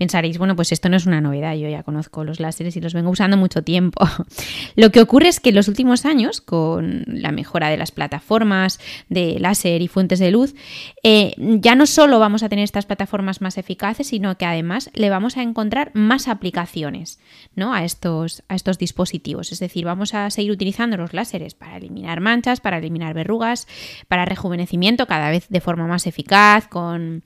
Pensaréis, 0.00 0.38
bueno, 0.38 0.56
pues 0.56 0.72
esto 0.72 0.88
no 0.88 0.96
es 0.96 1.04
una 1.04 1.20
novedad, 1.20 1.54
yo 1.56 1.68
ya 1.68 1.82
conozco 1.82 2.24
los 2.24 2.40
láseres 2.40 2.74
y 2.74 2.80
los 2.80 2.94
vengo 2.94 3.10
usando 3.10 3.36
mucho 3.36 3.62
tiempo. 3.62 4.02
Lo 4.74 4.90
que 4.90 5.02
ocurre 5.02 5.28
es 5.28 5.40
que 5.40 5.50
en 5.50 5.56
los 5.56 5.68
últimos 5.68 6.06
años, 6.06 6.40
con 6.40 7.04
la 7.06 7.32
mejora 7.32 7.68
de 7.68 7.76
las 7.76 7.90
plataformas 7.90 8.80
de 9.10 9.38
láser 9.38 9.82
y 9.82 9.88
fuentes 9.88 10.18
de 10.18 10.30
luz, 10.30 10.54
eh, 11.02 11.34
ya 11.36 11.74
no 11.74 11.84
solo 11.84 12.18
vamos 12.18 12.42
a 12.42 12.48
tener 12.48 12.64
estas 12.64 12.86
plataformas 12.86 13.42
más 13.42 13.58
eficaces, 13.58 14.06
sino 14.06 14.38
que 14.38 14.46
además 14.46 14.90
le 14.94 15.10
vamos 15.10 15.36
a 15.36 15.42
encontrar 15.42 15.90
más 15.92 16.28
aplicaciones 16.28 17.20
¿no? 17.54 17.74
a, 17.74 17.84
estos, 17.84 18.42
a 18.48 18.54
estos 18.54 18.78
dispositivos. 18.78 19.52
Es 19.52 19.58
decir, 19.58 19.84
vamos 19.84 20.14
a 20.14 20.30
seguir 20.30 20.52
utilizando 20.52 20.96
los 20.96 21.12
láseres 21.12 21.52
para 21.52 21.76
eliminar 21.76 22.20
manchas, 22.22 22.60
para 22.60 22.78
eliminar 22.78 23.12
verrugas, 23.12 23.68
para 24.08 24.24
rejuvenecimiento 24.24 25.06
cada 25.06 25.30
vez 25.30 25.46
de 25.50 25.60
forma 25.60 25.86
más 25.86 26.06
eficaz, 26.06 26.68
con, 26.68 27.22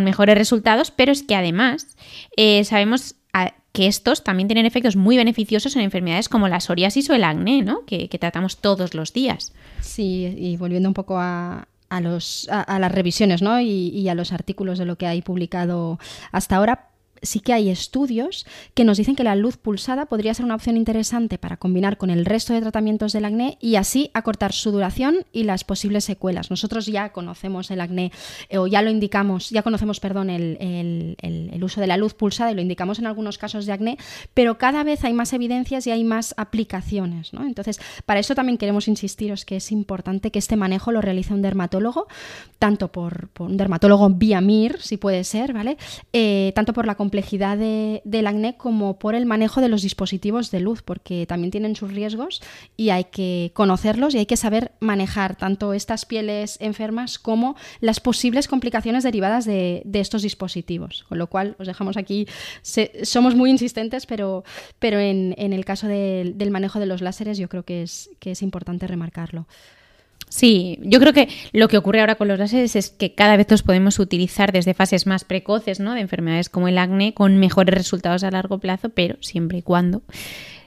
mejores 0.00 0.36
resultados, 0.36 0.90
pero 0.90 1.12
es 1.12 1.22
que 1.22 1.36
además 1.36 1.96
eh, 2.36 2.64
sabemos 2.64 3.16
ah, 3.32 3.54
que 3.72 3.86
estos 3.86 4.24
también 4.24 4.48
tienen 4.48 4.66
efectos 4.66 4.96
muy 4.96 5.16
beneficiosos 5.16 5.76
en 5.76 5.82
enfermedades 5.82 6.28
como 6.28 6.48
la 6.48 6.60
psoriasis 6.60 7.08
o 7.10 7.14
el 7.14 7.24
acné, 7.24 7.62
¿no? 7.62 7.84
que, 7.86 8.08
tratamos 8.08 8.58
todos 8.58 8.94
los 8.94 9.12
días. 9.12 9.52
Sí, 9.80 10.34
y 10.36 10.56
volviendo 10.56 10.88
un 10.88 10.94
poco 10.94 11.18
a, 11.18 11.68
las 11.90 12.92
revisiones 12.92 13.40
¿no? 13.40 13.60
y, 13.60 14.08
a 14.08 14.14
los 14.14 14.32
artículos 14.32 14.78
de 14.78 14.84
lo 14.84 14.96
que 14.96 15.06
hay 15.06 15.22
publicado 15.22 15.98
hasta 16.32 16.56
ahora, 16.56 16.87
sí 17.22 17.40
que 17.40 17.52
hay 17.52 17.68
estudios 17.68 18.46
que 18.74 18.84
nos 18.84 18.98
dicen 18.98 19.16
que 19.16 19.24
la 19.24 19.36
luz 19.36 19.56
pulsada 19.56 20.06
podría 20.06 20.34
ser 20.34 20.44
una 20.44 20.54
opción 20.54 20.76
interesante 20.76 21.38
para 21.38 21.56
combinar 21.56 21.96
con 21.96 22.10
el 22.10 22.24
resto 22.24 22.52
de 22.52 22.60
tratamientos 22.60 23.12
del 23.12 23.24
acné 23.24 23.58
y 23.60 23.76
así 23.76 24.10
acortar 24.14 24.52
su 24.52 24.70
duración 24.70 25.26
y 25.32 25.44
las 25.44 25.64
posibles 25.64 26.04
secuelas. 26.04 26.50
Nosotros 26.50 26.86
ya 26.86 27.10
conocemos 27.10 27.70
el 27.70 27.80
acné 27.80 28.12
eh, 28.48 28.58
o 28.58 28.66
ya 28.66 28.82
lo 28.82 28.90
indicamos, 28.90 29.50
ya 29.50 29.62
conocemos, 29.62 30.00
perdón, 30.00 30.30
el, 30.30 31.16
uso 31.62 31.80
de 31.80 31.86
la 31.86 31.96
luz 31.96 32.14
pulsada 32.14 32.52
y 32.52 32.54
lo 32.54 32.62
indicamos 32.62 32.98
en 32.98 33.06
algunos 33.06 33.36
casos 33.36 33.66
de 33.66 33.72
acné, 33.72 33.98
pero 34.32 34.58
cada 34.58 34.84
vez 34.84 35.04
hay 35.04 35.12
más 35.12 35.32
evidencias 35.32 35.86
y 35.86 35.90
hay 35.90 36.04
más 36.04 36.34
aplicaciones. 36.36 37.32
Entonces, 37.32 37.80
para 38.06 38.20
eso 38.20 38.34
también 38.34 38.58
queremos 38.58 38.88
insistiros 38.88 39.44
que 39.44 39.56
es 39.56 39.72
importante 39.72 40.30
que 40.30 40.38
este 40.38 40.56
manejo 40.56 40.92
lo 40.92 41.00
realice 41.00 41.34
un 41.34 41.42
dermatólogo, 41.42 42.06
tanto 42.58 42.88
por, 42.92 43.28
un 43.38 43.56
dermatólogo 43.56 44.08
vía 44.10 44.40
MIR, 44.40 44.80
si 44.80 44.96
puede 44.96 45.24
ser, 45.24 45.52
¿vale? 45.52 45.76
Eh, 46.12 46.52
tanto 46.54 46.72
por 46.72 46.86
la 46.86 46.94
complejidad 47.08 47.56
del 47.56 48.26
acné 48.26 48.58
como 48.58 48.98
por 48.98 49.14
el 49.14 49.24
manejo 49.24 49.62
de 49.62 49.70
los 49.70 49.80
dispositivos 49.80 50.50
de 50.50 50.60
luz, 50.60 50.82
porque 50.82 51.24
también 51.24 51.50
tienen 51.50 51.74
sus 51.74 51.90
riesgos 51.90 52.42
y 52.76 52.90
hay 52.90 53.04
que 53.04 53.50
conocerlos 53.54 54.14
y 54.14 54.18
hay 54.18 54.26
que 54.26 54.36
saber 54.36 54.72
manejar 54.78 55.34
tanto 55.34 55.72
estas 55.72 56.04
pieles 56.04 56.58
enfermas 56.60 57.18
como 57.18 57.56
las 57.80 57.98
posibles 58.00 58.46
complicaciones 58.46 59.04
derivadas 59.04 59.46
de, 59.46 59.82
estos 59.94 60.20
dispositivos. 60.20 61.06
Con 61.08 61.16
lo 61.16 61.28
cual, 61.28 61.56
os 61.58 61.66
dejamos 61.66 61.96
aquí, 61.96 62.28
somos 63.02 63.34
muy 63.34 63.48
insistentes, 63.48 64.04
pero, 64.04 64.44
pero 64.78 65.00
en, 65.00 65.34
el 65.38 65.64
caso 65.64 65.88
del 65.88 66.50
manejo 66.50 66.78
de 66.78 66.86
los 66.86 67.00
láseres 67.00 67.38
yo 67.38 67.48
creo 67.48 67.62
que 67.62 67.82
es, 67.82 68.10
que 68.18 68.32
es 68.32 68.42
importante 68.42 68.86
remarcarlo. 68.86 69.46
Sí, 70.28 70.78
yo 70.82 71.00
creo 71.00 71.12
que 71.12 71.28
lo 71.52 71.68
que 71.68 71.78
ocurre 71.78 72.00
ahora 72.00 72.16
con 72.16 72.28
los 72.28 72.38
láseres 72.38 72.76
es 72.76 72.90
que 72.90 73.14
cada 73.14 73.36
vez 73.36 73.50
los 73.50 73.62
podemos 73.62 73.98
utilizar 73.98 74.52
desde 74.52 74.74
fases 74.74 75.06
más 75.06 75.24
precoces, 75.24 75.80
¿no? 75.80 75.94
De 75.94 76.00
enfermedades 76.00 76.48
como 76.48 76.68
el 76.68 76.78
acné 76.78 77.14
con 77.14 77.38
mejores 77.38 77.74
resultados 77.74 78.24
a 78.24 78.30
largo 78.30 78.58
plazo, 78.58 78.90
pero 78.90 79.16
siempre 79.20 79.58
y 79.58 79.62
cuando 79.62 80.02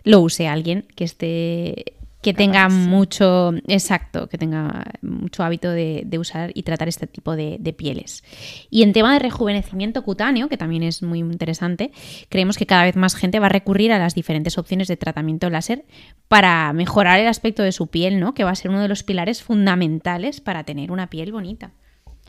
lo 0.04 0.22
use 0.22 0.48
alguien 0.48 0.86
que 0.96 1.04
esté 1.04 1.94
que 2.22 2.34
tenga 2.34 2.70
mucho, 2.70 3.54
exacto, 3.68 4.30
que 4.30 4.38
tenga 4.38 4.86
mucho 5.02 5.44
hábito 5.44 5.72
de, 5.72 6.08
usar 6.20 6.52
y 6.54 6.64
tratar 6.64 6.88
este 6.88 7.08
tipo 7.08 7.36
de, 7.36 7.76
pieles. 7.78 8.24
Y 8.70 8.84
en 8.84 8.94
tema 8.94 9.14
de 9.14 9.20
rejuvenecimiento 9.20 10.04
cutáneo, 10.04 10.48
que 10.48 10.58
también 10.58 10.84
es 10.84 11.02
muy 11.02 11.20
interesante, 11.20 11.92
creemos 12.30 12.58
que 12.58 12.66
cada 12.66 12.84
vez 12.84 12.96
más 12.96 13.16
gente 13.16 13.40
va 13.40 13.48
a 13.48 13.50
recurrir 13.50 13.92
a 13.92 14.00
las 14.00 14.14
diferentes 14.14 14.58
opciones 14.58 14.88
de 14.88 14.98
tratamiento 14.98 15.50
láser 15.50 15.86
para 16.28 16.72
mejorar 16.74 17.20
el 17.20 17.28
aspecto 17.28 17.64
de 17.64 17.72
su 17.72 17.88
piel, 17.88 18.20
¿no? 18.20 18.34
Que 18.34 18.44
va 18.44 18.52
a 18.52 18.56
ser 18.56 18.70
uno 18.70 18.82
de 18.82 18.88
los 18.88 19.04
pilares 19.04 19.42
fundamentales 19.42 20.42
para 20.42 20.64
tener 20.64 20.92
una 20.92 21.10
piel 21.10 21.32
bonita. 21.32 21.72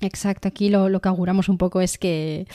Exacto, 0.02 0.48
aquí 0.48 0.68
lo, 0.68 1.00
que 1.00 1.08
auguramos 1.08 1.48
un 1.48 1.58
poco 1.58 1.80
es 1.80 1.96
que 1.96 2.46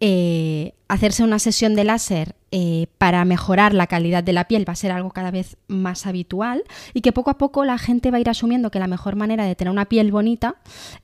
eh, 0.00 0.72
hacerse 0.88 1.22
una 1.22 1.38
sesión 1.38 1.74
de 1.74 1.84
láser 1.84 2.34
eh, 2.52 2.86
para 2.98 3.24
mejorar 3.24 3.74
la 3.74 3.86
calidad 3.86 4.24
de 4.24 4.32
la 4.32 4.48
piel 4.48 4.68
va 4.68 4.72
a 4.72 4.76
ser 4.76 4.90
algo 4.90 5.10
cada 5.10 5.30
vez 5.30 5.56
más 5.68 6.06
habitual 6.06 6.64
y 6.94 7.02
que 7.02 7.12
poco 7.12 7.30
a 7.30 7.38
poco 7.38 7.64
la 7.64 7.78
gente 7.78 8.10
va 8.10 8.16
a 8.16 8.20
ir 8.20 8.28
asumiendo 8.28 8.70
que 8.70 8.80
la 8.80 8.88
mejor 8.88 9.14
manera 9.14 9.44
de 9.44 9.54
tener 9.54 9.70
una 9.70 9.84
piel 9.84 10.10
bonita 10.10 10.56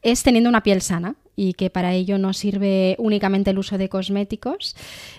es 0.02 0.22
teniendo 0.22 0.48
una 0.48 0.62
piel 0.62 0.82
sana 0.82 1.14
y 1.36 1.52
que 1.52 1.68
para 1.68 1.92
ello 1.92 2.16
no 2.18 2.32
sirve 2.32 2.96
únicamente 2.98 3.50
el 3.50 3.58
uso 3.58 3.76
de 3.76 3.90
cosméticos, 3.90 4.74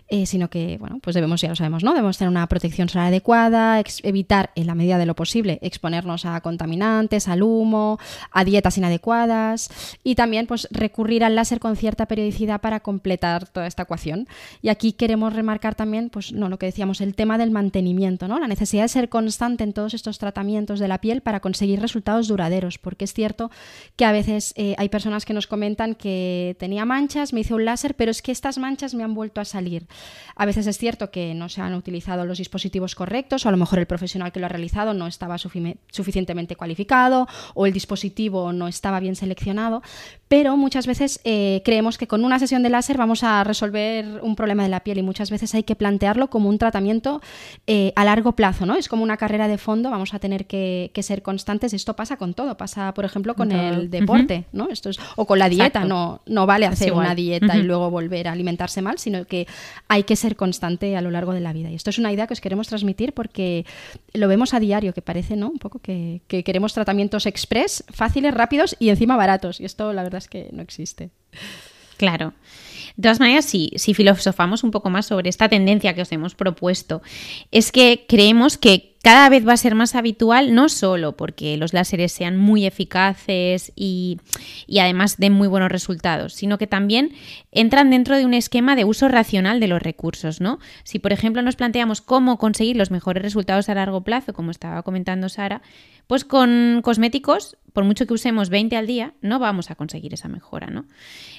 eh, 0.07 0.25
sino 0.25 0.49
que, 0.49 0.77
bueno, 0.79 0.99
pues 1.01 1.13
debemos, 1.13 1.39
ya 1.39 1.49
lo 1.49 1.55
sabemos, 1.55 1.83
¿no? 1.83 1.93
Debemos 1.93 2.17
tener 2.17 2.29
una 2.29 2.47
protección 2.47 2.89
solar 2.89 3.07
adecuada, 3.07 3.81
evitar 4.01 4.49
en 4.55 4.65
la 4.65 4.73
medida 4.73 4.97
de 4.97 5.05
lo 5.05 5.15
posible 5.15 5.59
exponernos 5.61 6.25
a 6.25 6.41
contaminantes, 6.41 7.27
al 7.27 7.43
humo, 7.43 7.99
a 8.31 8.43
dietas 8.43 8.79
inadecuadas 8.79 9.69
y 10.03 10.15
también 10.15 10.47
pues 10.47 10.67
recurrir 10.71 11.23
al 11.23 11.35
láser 11.35 11.59
con 11.59 11.75
cierta 11.75 12.07
periodicidad 12.07 12.61
para 12.61 12.79
completar 12.79 13.47
toda 13.47 13.66
esta 13.67 13.83
ecuación. 13.83 14.27
Y 14.61 14.69
aquí 14.69 14.93
queremos 14.93 15.33
remarcar 15.33 15.75
también, 15.75 16.09
pues 16.09 16.31
no, 16.31 16.49
lo 16.49 16.57
que 16.57 16.65
decíamos, 16.65 17.01
el 17.01 17.15
tema 17.15 17.37
del 17.37 17.51
mantenimiento, 17.51 18.27
¿no? 18.27 18.39
La 18.39 18.47
necesidad 18.47 18.83
de 18.83 18.89
ser 18.89 19.09
constante 19.09 19.63
en 19.63 19.73
todos 19.73 19.93
estos 19.93 20.17
tratamientos 20.17 20.79
de 20.79 20.87
la 20.87 20.99
piel 20.99 21.21
para 21.21 21.39
conseguir 21.39 21.81
resultados 21.81 22.27
duraderos, 22.27 22.77
porque 22.77 23.05
es 23.05 23.13
cierto 23.13 23.51
que 23.95 24.05
a 24.05 24.11
veces 24.11 24.53
eh, 24.55 24.75
hay 24.77 24.89
personas 24.89 25.25
que 25.25 25.33
nos 25.33 25.47
comentan 25.47 25.95
que 25.95 26.55
tenía 26.59 26.85
manchas, 26.85 27.33
me 27.33 27.41
hice 27.41 27.53
un 27.53 27.65
láser, 27.65 27.95
pero 27.95 28.11
es 28.11 28.21
que 28.21 28.31
estas 28.31 28.57
manchas 28.57 28.93
me 28.93 29.03
han 29.03 29.13
vuelto 29.13 29.41
a 29.41 29.45
salir. 29.45 29.87
A 30.35 30.45
veces 30.45 30.67
es 30.67 30.77
cierto 30.77 31.11
que 31.11 31.33
no 31.33 31.49
se 31.49 31.61
han 31.61 31.73
utilizado 31.73 32.25
los 32.25 32.37
dispositivos 32.37 32.95
correctos, 32.95 33.45
o 33.45 33.49
a 33.49 33.51
lo 33.51 33.57
mejor 33.57 33.79
el 33.79 33.87
profesional 33.87 34.31
que 34.31 34.39
lo 34.39 34.45
ha 34.45 34.49
realizado 34.49 34.93
no 34.93 35.07
estaba 35.07 35.37
suficientemente 35.37 36.55
cualificado, 36.55 37.27
o 37.53 37.65
el 37.65 37.73
dispositivo 37.73 38.53
no 38.53 38.67
estaba 38.67 38.99
bien 38.99 39.15
seleccionado, 39.15 39.81
pero 40.27 40.57
muchas 40.57 40.87
veces 40.87 41.19
eh, 41.23 41.61
creemos 41.63 41.97
que 41.97 42.07
con 42.07 42.25
una 42.25 42.39
sesión 42.39 42.63
de 42.63 42.69
láser 42.69 42.97
vamos 42.97 43.23
a 43.23 43.43
resolver 43.43 43.56
un 43.63 44.35
problema 44.35 44.63
de 44.63 44.69
la 44.69 44.81
piel 44.81 44.97
y 44.97 45.03
muchas 45.03 45.29
veces 45.29 45.53
hay 45.55 45.63
que 45.63 45.75
plantearlo 45.75 46.29
como 46.29 46.49
un 46.49 46.57
tratamiento 46.57 47.21
eh, 47.65 47.93
a 47.95 48.05
largo 48.05 48.33
plazo, 48.33 48.65
¿no? 48.65 48.75
Es 48.75 48.87
como 48.87 49.03
una 49.03 49.17
carrera 49.17 49.47
de 49.47 49.57
fondo, 49.57 49.89
vamos 49.89 50.13
a 50.13 50.19
tener 50.19 50.45
que, 50.45 50.91
ser 51.01 51.21
constantes. 51.21 51.73
Esto 51.73 51.95
pasa 51.95 52.17
con 52.17 52.33
todo, 52.33 52.57
pasa, 52.57 52.93
por 52.93 53.05
ejemplo, 53.05 53.35
con 53.35 53.51
el 53.51 53.89
deporte, 53.89 54.45
¿no? 54.51 54.69
Esto 54.69 54.89
es, 54.89 54.99
o 55.15 55.25
con 55.25 55.39
la 55.39 55.47
dieta, 55.49 55.85
¿no? 55.85 56.21
no, 56.25 56.45
vale 56.45 56.65
hacer 56.65 56.93
una 56.93 57.15
dieta 57.15 57.57
y 57.57 57.63
luego 57.63 57.89
volver 57.89 58.27
a 58.27 58.31
alimentarse 58.31 58.81
mal, 58.81 58.97
sino 58.99 59.25
que 59.25 59.47
hay 59.87 60.03
que 60.03 60.15
ser 60.15 60.35
constante 60.35 60.95
a 60.97 61.01
lo 61.01 61.11
largo 61.11 61.33
de 61.33 61.39
la 61.39 61.53
vida. 61.53 61.69
Y 61.69 61.75
esto 61.75 61.89
es 61.89 61.97
una 61.97 62.11
idea 62.11 62.27
que 62.27 62.33
os 62.33 62.41
queremos 62.41 62.67
transmitir 62.67 63.13
porque 63.13 63.65
lo 64.13 64.27
vemos 64.27 64.53
a 64.53 64.59
diario, 64.59 64.93
que 64.93 65.01
parece, 65.01 65.35
¿no? 65.35 65.49
Un 65.49 65.59
poco 65.59 65.79
que, 65.79 66.21
que 66.27 66.43
queremos 66.43 66.73
tratamientos 66.73 67.25
express, 67.25 67.83
fáciles, 67.89 68.33
rápidos 68.33 68.75
y 68.79 68.89
encima 68.89 69.15
baratos. 69.17 69.59
Y 69.59 69.65
esto 69.65 69.93
la 69.93 70.03
verdad 70.03 70.19
es 70.19 70.27
que 70.27 70.49
no 70.51 70.61
existe. 70.61 71.09
Claro. 71.97 72.33
De 72.97 73.03
todas 73.03 73.19
maneras, 73.19 73.45
si, 73.45 73.71
si 73.75 73.93
filosofamos 73.93 74.63
un 74.63 74.71
poco 74.71 74.89
más 74.89 75.05
sobre 75.05 75.29
esta 75.29 75.47
tendencia 75.47 75.93
que 75.93 76.01
os 76.01 76.11
hemos 76.11 76.33
propuesto, 76.33 77.01
es 77.51 77.71
que 77.71 78.05
creemos 78.07 78.57
que 78.57 78.96
cada 79.07 79.29
vez 79.29 79.47
va 79.47 79.53
a 79.53 79.57
ser 79.57 79.73
más 79.73 79.95
habitual, 79.95 80.53
no 80.53 80.67
solo 80.67 81.15
porque 81.15 81.55
los 81.55 81.71
láseres 81.71 82.11
sean 82.11 82.35
muy 82.35 82.65
eficaces 82.65 83.71
y, 83.73 84.19
y, 84.67 84.79
además 84.79 85.15
den 85.15 85.31
muy 85.31 85.47
buenos 85.47 85.71
resultados, 85.71 86.33
sino 86.33 86.57
que 86.57 86.67
también 86.67 87.13
entran 87.53 87.89
dentro 87.89 88.17
de 88.17 88.25
un 88.25 88.33
esquema 88.33 88.75
de 88.75 88.83
uso 88.83 89.07
racional 89.07 89.61
de 89.61 89.69
los 89.69 89.81
recursos, 89.81 90.41
¿no? 90.41 90.59
Si, 90.83 90.99
por 90.99 91.13
ejemplo, 91.13 91.41
nos 91.41 91.55
planteamos 91.55 92.01
cómo 92.01 92.37
conseguir 92.37 92.75
los 92.75 92.91
mejores 92.91 93.23
resultados 93.23 93.69
a 93.69 93.75
largo 93.75 94.01
plazo, 94.01 94.33
como 94.33 94.51
estaba 94.51 94.83
comentando 94.83 95.29
Sara, 95.29 95.61
pues 96.07 96.25
con 96.25 96.81
cosméticos, 96.83 97.57
por 97.71 97.85
mucho 97.85 98.07
que 98.07 98.13
usemos 98.13 98.49
20 98.49 98.75
al 98.75 98.87
día, 98.87 99.13
no 99.21 99.39
vamos 99.39 99.71
a 99.71 99.75
conseguir 99.75 100.13
esa 100.13 100.27
mejora, 100.27 100.67
¿no? 100.67 100.85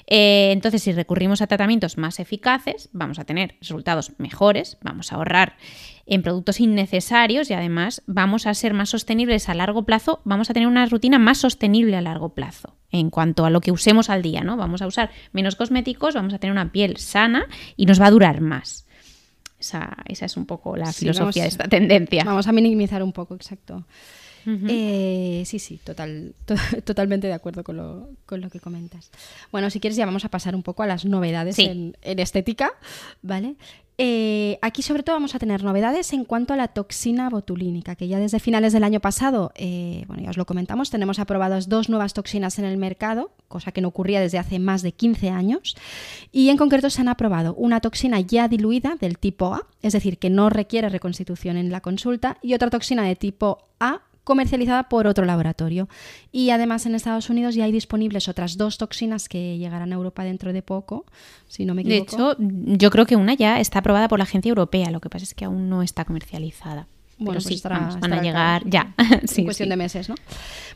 Eh, 0.07 0.51
entonces, 0.53 0.81
si 0.81 0.91
recurrimos 0.91 1.41
a 1.41 1.47
tratamientos 1.47 1.99
más 1.99 2.19
eficaces, 2.19 2.89
vamos 2.93 3.19
a 3.19 3.25
tener 3.25 3.57
resultados 3.61 4.13
mejores, 4.17 4.77
vamos 4.81 5.11
a 5.11 5.17
ahorrar 5.17 5.55
en 6.09 6.23
productos 6.23 6.59
innecesarios 6.59 7.49
y 7.49 7.53
además 7.53 8.01
vamos 8.07 8.47
a 8.47 8.53
ser 8.53 8.73
más 8.73 8.89
sostenibles 8.89 9.47
a 9.47 9.53
largo 9.53 9.83
plazo, 9.83 10.21
vamos 10.25 10.49
a 10.49 10.53
tener 10.53 10.67
una 10.67 10.85
rutina 10.87 11.19
más 11.19 11.37
sostenible 11.37 11.95
a 11.95 12.01
largo 12.01 12.29
plazo 12.29 12.75
en 12.91 13.11
cuanto 13.11 13.45
a 13.45 13.49
lo 13.49 13.61
que 13.61 13.71
usemos 13.71 14.09
al 14.09 14.23
día, 14.23 14.41
¿no? 14.41 14.57
Vamos 14.57 14.81
a 14.81 14.87
usar 14.87 15.11
menos 15.31 15.55
cosméticos, 15.55 16.15
vamos 16.15 16.33
a 16.33 16.39
tener 16.39 16.51
una 16.51 16.71
piel 16.71 16.97
sana 16.97 17.47
y 17.77 17.85
nos 17.85 18.01
va 18.01 18.07
a 18.07 18.11
durar 18.11 18.41
más. 18.41 18.87
Esa, 19.59 19.95
es 20.07 20.37
un 20.37 20.45
poco 20.45 20.75
la 20.75 20.91
filosofía 20.91 21.43
de 21.43 21.49
esta 21.49 21.67
tendencia. 21.67 22.23
Vamos 22.23 22.47
a 22.47 22.51
minimizar 22.51 23.03
un 23.03 23.11
poco, 23.11 23.35
exacto. 23.35 23.85
Eh, 24.67 25.43
sí, 25.45 25.59
sí, 25.59 25.79
total, 25.83 26.33
totalmente 26.85 27.27
de 27.27 27.33
acuerdo 27.33 27.63
con 27.63 27.77
lo, 27.77 28.09
con 28.25 28.41
lo, 28.41 28.49
que 28.49 28.59
comentas. 28.59 29.11
Bueno, 29.51 29.69
si 29.69 29.79
quieres 29.79 29.95
ya 29.97 30.07
vamos 30.07 30.25
a 30.25 30.29
pasar 30.29 30.55
un 30.55 30.63
poco 30.63 30.81
a 30.81 30.87
las 30.87 31.05
novedades 31.05 31.59
en, 31.59 31.95
estética, 32.01 32.71
¿vale? 33.21 33.55
Eh, 34.01 34.57
aquí 34.61 34.81
sobre 34.81 35.03
todo 35.03 35.17
vamos 35.17 35.35
a 35.35 35.39
tener 35.39 35.61
novedades 35.61 36.13
en 36.13 36.23
cuanto 36.23 36.53
a 36.53 36.55
la 36.55 36.69
toxina 36.69 37.29
botulínica, 37.29 37.95
que 37.97 38.07
ya 38.07 38.17
desde 38.17 38.39
finales 38.39 38.71
del 38.71 38.85
año 38.85 39.01
pasado, 39.01 39.51
eh, 39.55 40.05
bueno, 40.07 40.23
ya 40.23 40.29
os 40.29 40.37
lo 40.37 40.45
comentamos, 40.45 40.89
tenemos 40.89 41.19
aprobadas 41.19 41.67
dos 41.67 41.89
nuevas 41.89 42.13
toxinas 42.13 42.59
en 42.59 42.65
el 42.65 42.77
mercado, 42.77 43.31
cosa 43.49 43.73
que 43.73 43.81
no 43.81 43.89
ocurría 43.89 44.21
desde 44.21 44.37
hace 44.37 44.57
más 44.57 44.83
de 44.83 44.93
15 44.93 45.31
años, 45.31 45.75
y 46.31 46.47
en 46.47 46.55
concreto 46.55 46.89
se 46.89 47.01
han 47.01 47.09
aprobado 47.09 47.53
una 47.55 47.81
toxina 47.81 48.21
ya 48.21 48.47
diluida 48.47 48.95
del 48.95 49.17
tipo 49.17 49.53
A, 49.53 49.67
es 49.81 49.91
decir, 49.91 50.17
que 50.17 50.29
no 50.29 50.49
requiere 50.49 50.87
reconstitución 50.87 51.57
en 51.57 51.69
la 51.69 51.81
consulta, 51.81 52.37
y 52.41 52.53
otra 52.53 52.69
toxina 52.69 53.03
de 53.03 53.17
tipo 53.17 53.67
A 53.81 54.03
comercializada 54.29 54.89
por 54.89 55.07
otro 55.07 55.25
laboratorio. 55.25 55.89
Y 56.31 56.51
además 56.51 56.85
en 56.85 56.93
Estados 56.93 57.31
Unidos 57.31 57.55
ya 57.55 57.65
hay 57.65 57.71
disponibles 57.71 58.27
otras 58.27 58.57
dos 58.57 58.77
toxinas 58.77 59.27
que 59.27 59.57
llegarán 59.57 59.91
a 59.91 59.95
Europa 59.95 60.23
dentro 60.23 60.53
de 60.53 60.61
poco, 60.61 61.05
si 61.47 61.65
no 61.65 61.73
me 61.73 61.81
equivoco. 61.81 62.15
De 62.15 62.33
hecho, 62.33 62.37
yo 62.77 62.91
creo 62.91 63.07
que 63.07 63.15
una 63.15 63.33
ya 63.33 63.59
está 63.59 63.79
aprobada 63.79 64.07
por 64.07 64.19
la 64.19 64.23
agencia 64.23 64.49
europea, 64.49 64.91
lo 64.91 65.01
que 65.01 65.09
pasa 65.09 65.23
es 65.23 65.33
que 65.33 65.45
aún 65.45 65.67
no 65.67 65.81
está 65.81 66.05
comercializada. 66.05 66.87
Bueno, 67.19 67.41
pues 67.43 67.59
sí, 67.59 67.61
van 67.67 68.13
a 68.13 68.21
llegar 68.21 68.63
ya. 68.65 68.93
en 69.37 69.43
cuestión 69.43 69.67
de 69.67 69.75
meses, 69.75 70.07
¿no? 70.07 70.15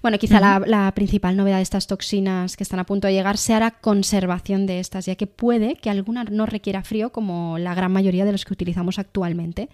Bueno, 0.01 0.17
quizá 0.17 0.41
la, 0.41 0.91
principal 0.93 1.37
novedad 1.37 1.57
de 1.57 1.63
estas 1.63 1.87
toxinas 1.87 2.57
que 2.57 2.63
están 2.63 2.81
a 2.81 2.85
punto 2.85 3.07
de 3.07 3.13
llegar 3.13 3.37
sea 3.37 3.61
la 3.61 3.71
conservación 3.71 4.65
de 4.65 4.81
estas, 4.81 5.05
ya 5.05 5.15
que 5.15 5.25
puede 5.25 5.75
que 5.75 5.89
alguna 5.89 6.25
no 6.25 6.45
requiera 6.45 6.83
frío 6.83 7.11
como 7.11 7.57
la 7.57 7.73
gran 7.73 7.93
mayoría 7.93 8.25
de 8.25 8.33
los 8.33 8.43
que 8.43 8.51
utilizamos 8.51 8.99
actualmente. 8.99 9.69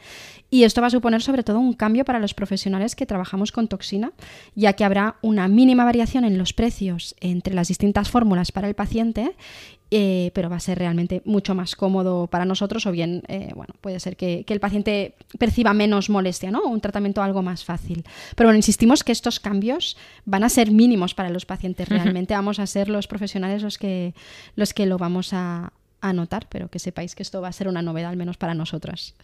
Y 0.52 0.64
esto 0.64 0.82
va 0.82 0.88
a 0.88 0.92
suponer 0.92 1.24
sobre 1.24 1.42
todo 1.42 1.60
un 1.60 1.74
cambio 1.74 2.06
para 2.06 2.20
los 2.20 2.36
profesionales 2.36 2.96
que 2.96 3.08
trabajamos 3.08 3.52
con 3.52 3.68
toxina, 3.68 4.12
ya 4.54 4.74
que 4.74 4.84
habrá 4.84 5.16
una 5.24 5.48
mínima 5.48 5.86
variación 5.86 6.24
en 6.24 6.38
los 6.38 6.54
precios 6.54 7.16
entre 7.20 7.56
las 7.56 7.68
distintas 7.68 8.10
fórmulas 8.10 8.52
para 8.52 8.68
el 8.68 8.76
paciente 8.76 9.36
eh, 9.92 10.30
pero 10.36 10.50
va 10.50 10.58
a 10.58 10.60
ser 10.60 10.78
realmente 10.78 11.22
mucho 11.26 11.56
más 11.56 11.76
cómodo 11.76 12.28
para 12.28 12.46
nosotros 12.46 12.86
o 12.86 12.92
bien, 12.92 13.24
eh, 13.28 13.52
bueno, 13.56 13.74
puede 13.82 14.00
ser 14.00 14.16
que, 14.18 14.46
el 14.48 14.60
paciente 14.60 15.16
perciba 15.38 15.74
menos 15.74 16.10
molestia, 16.10 16.52
¿no? 16.52 16.64
Un 16.64 16.82
tratamiento 16.82 17.22
algo 17.22 17.42
más 17.42 17.64
fácil. 17.64 18.04
Pero 18.36 18.48
bueno, 18.48 18.58
insistimos 18.58 19.04
que 19.04 19.12
estos 19.12 19.40
cambios 19.40 19.98
van 20.26 20.44
a 20.44 20.50
ser 20.50 20.72
mínimos 20.72 21.14
para 21.14 21.30
los 21.30 21.46
pacientes. 21.46 21.90
Realmente 21.90 22.34
vamos 22.34 22.60
a 22.60 22.68
ser 22.68 22.90
los 22.90 23.08
profesionales 23.08 23.64
los 23.64 23.78
que, 23.78 24.14
los 24.56 24.74
que 24.74 24.86
lo 24.86 24.98
vamos 24.98 25.34
a, 25.34 25.74
a 26.02 26.14
notar, 26.14 26.48
pero 26.50 26.70
que 26.70 26.80
sepáis 26.80 27.16
que 27.16 27.24
esto 27.24 27.42
va 27.42 27.48
a 27.48 27.54
ser 27.54 27.68
una 27.68 27.82
novedad, 27.82 28.10
al 28.10 28.18
menos 28.18 28.38
para 28.38 28.54
nosotras. 28.54 29.16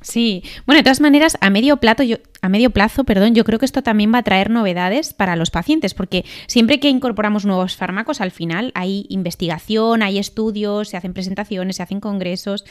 Sí, 0.00 0.42
bueno, 0.66 0.80
de 0.80 0.82
todas 0.82 1.00
maneras, 1.00 1.38
a 1.40 1.48
medio, 1.48 1.78
plazo, 1.78 2.02
yo, 2.02 2.18
a 2.42 2.50
medio 2.50 2.70
plazo, 2.70 3.04
perdón, 3.04 3.34
yo 3.34 3.42
creo 3.44 3.58
que 3.58 3.64
esto 3.64 3.82
también 3.82 4.12
va 4.12 4.18
a 4.18 4.22
traer 4.22 4.50
novedades 4.50 5.14
para 5.14 5.34
los 5.34 5.50
pacientes, 5.50 5.94
porque 5.94 6.26
siempre 6.46 6.78
que 6.78 6.90
incorporamos 6.90 7.46
nuevos 7.46 7.76
fármacos, 7.76 8.20
al 8.20 8.30
final 8.30 8.70
hay 8.74 9.06
investigación, 9.08 10.02
hay 10.02 10.18
estudios, 10.18 10.90
se 10.90 10.98
hacen 10.98 11.14
presentaciones, 11.14 11.76
se 11.76 11.82
hacen 11.82 12.00
congresos 12.00 12.66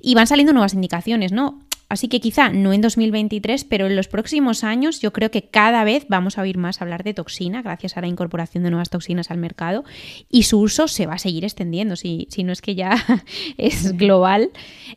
y 0.00 0.14
van 0.14 0.26
saliendo 0.26 0.52
nuevas 0.52 0.74
indicaciones, 0.74 1.30
¿no? 1.30 1.60
Así 1.92 2.08
que 2.08 2.20
quizá 2.20 2.48
no 2.48 2.72
en 2.72 2.80
2023, 2.80 3.64
pero 3.64 3.86
en 3.86 3.96
los 3.96 4.08
próximos 4.08 4.64
años 4.64 5.02
yo 5.02 5.12
creo 5.12 5.30
que 5.30 5.42
cada 5.42 5.84
vez 5.84 6.06
vamos 6.08 6.38
a 6.38 6.40
oír 6.40 6.56
más 6.56 6.80
hablar 6.80 7.04
de 7.04 7.12
toxina 7.12 7.60
gracias 7.60 7.98
a 7.98 8.00
la 8.00 8.06
incorporación 8.06 8.64
de 8.64 8.70
nuevas 8.70 8.88
toxinas 8.88 9.30
al 9.30 9.36
mercado 9.36 9.84
y 10.30 10.44
su 10.44 10.58
uso 10.58 10.88
se 10.88 11.04
va 11.04 11.16
a 11.16 11.18
seguir 11.18 11.44
extendiendo, 11.44 11.96
si, 11.96 12.28
si 12.30 12.44
no 12.44 12.52
es 12.54 12.62
que 12.62 12.74
ya 12.76 12.96
es 13.58 13.94
global, 13.94 14.52